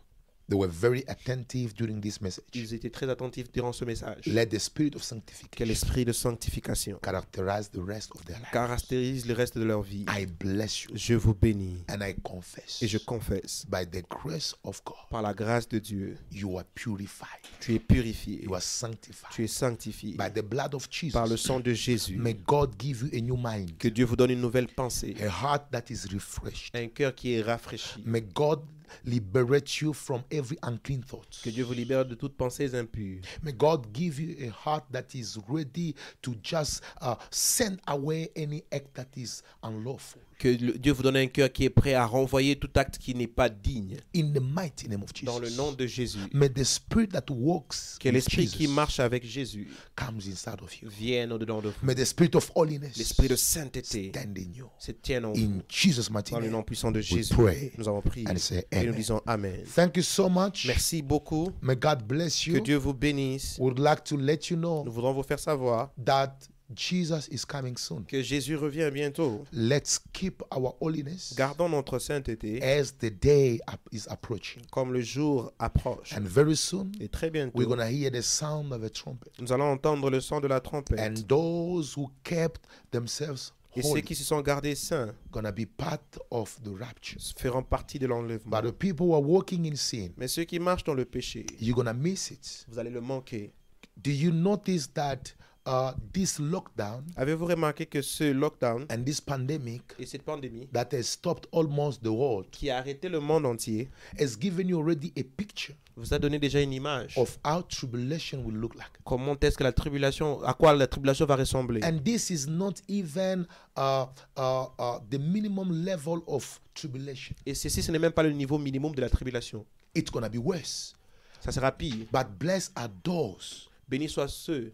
[0.50, 2.44] They were very attentive during this message.
[2.54, 4.26] Ils étaient très attentifs durant ce message.
[4.26, 8.50] Let the spirit of Que sanctification l'esprit de sanctification characterize the rest of their life.
[8.52, 10.04] caractérise le reste de leur vie.
[10.08, 14.54] I bless you Je vous bénis and I confess et je confesse, by the grace
[14.64, 17.28] of God, par la grâce de Dieu, you are purified,
[17.60, 21.36] tu es purifié, you are sanctified tu es sanctifié by the blood of par le
[21.36, 22.16] sang de Jésus.
[22.16, 25.28] May God give you a new mind, Que Dieu vous donne une nouvelle pensée, a
[25.28, 26.74] heart that is refreshed.
[26.74, 28.02] un cœur qui est rafraîchi.
[28.04, 28.60] May God
[29.04, 31.40] liberate you from every unclean thought.
[31.42, 33.20] Que Dieu vous libère de toutes pensées impures.
[33.42, 38.64] May God give you a heart that is ready to just uh, send away any
[38.72, 40.20] act that is unlawful.
[40.40, 43.14] Que le- Dieu vous donne un cœur qui est prêt à renvoyer tout acte qui
[43.14, 43.98] n'est pas digne.
[44.16, 45.26] In the mighty name of Jesus.
[45.26, 46.18] Dans le nom de Jésus.
[46.32, 50.88] May the spirit that walks Que l'esprit qui marche avec Jésus comes inside of you.
[50.88, 51.74] vienne au-dedans de vous.
[51.86, 54.66] May the spirit of holiness L'esprit de sainteté stand in you.
[54.78, 55.38] se tienne en vous.
[55.42, 58.64] In Jesus' mighty Dans le nom puissant de Jésus, pray nous avons prié and say
[58.72, 59.60] et nous disons Amen.
[59.74, 60.64] Thank you so much.
[60.66, 61.50] Merci beaucoup.
[61.60, 62.60] May God bless Que.
[62.60, 63.56] Dieu vous bénisse.
[63.58, 66.32] Would like to let you know Nous voudrons vous faire savoir that
[66.74, 68.04] Jesus is coming soon.
[68.04, 69.44] que Jésus revient bientôt.
[69.52, 73.60] Let's keep our holiness Gardons notre sainteté as the day
[73.92, 74.62] is approaching.
[74.70, 76.12] comme le jour approche.
[76.12, 79.30] And very soon, Et très we're bientôt, going to hear the sound of a trumpet.
[79.40, 81.00] nous allons entendre le son de la trompette.
[81.00, 82.60] And those who kept
[82.92, 86.00] themselves Et ceux qui se sont gardés saints to be part
[86.30, 87.20] of the rapture.
[87.36, 88.50] feront partie de l'enlèvement.
[88.50, 91.46] But the people who are walking in sin, Mais ceux qui marchent dans le péché,
[91.60, 92.66] you're to miss it.
[92.68, 93.52] vous allez le manquer.
[93.96, 95.34] Do you notice that
[95.66, 100.88] uh, this lockdown Avez-vous remarqué que ce lockdown and this pandemic et cette pandémie that
[100.92, 103.88] has stopped almost the world qui a arrêté le monde entier
[104.18, 108.42] has given you already a picture vous a donné déjà une image of how tribulation
[108.44, 108.90] will look like?
[109.04, 111.80] comment est-ce que la tribulation, à quoi la tribulation va ressembler.
[111.84, 113.46] And this is not even
[113.76, 114.06] uh,
[114.36, 117.34] uh, uh, the minimum level of tribulation.
[117.46, 119.64] Et ceci, ce n'est même pas le niveau minimum de la tribulation.
[119.94, 120.94] It's to be worse.
[121.40, 122.06] Ça sera pire.
[122.12, 124.70] But blessed are those Bénis soient ceux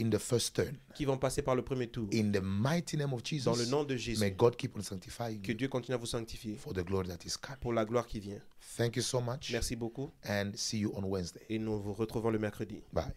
[0.00, 0.76] in the first turn.
[0.96, 2.08] qui vont passer par le premier tour.
[2.12, 4.20] In the mighty name of Jesus, Dans le nom de Jésus.
[4.34, 8.18] Que Dieu continue à vous sanctifier for the glory that is pour la gloire qui
[8.18, 8.40] vient.
[8.76, 9.52] Thank you so much.
[9.52, 10.10] Merci beaucoup.
[10.28, 11.42] And see you on Wednesday.
[11.48, 12.82] Et nous vous retrouvons le mercredi.
[12.92, 13.14] Bye.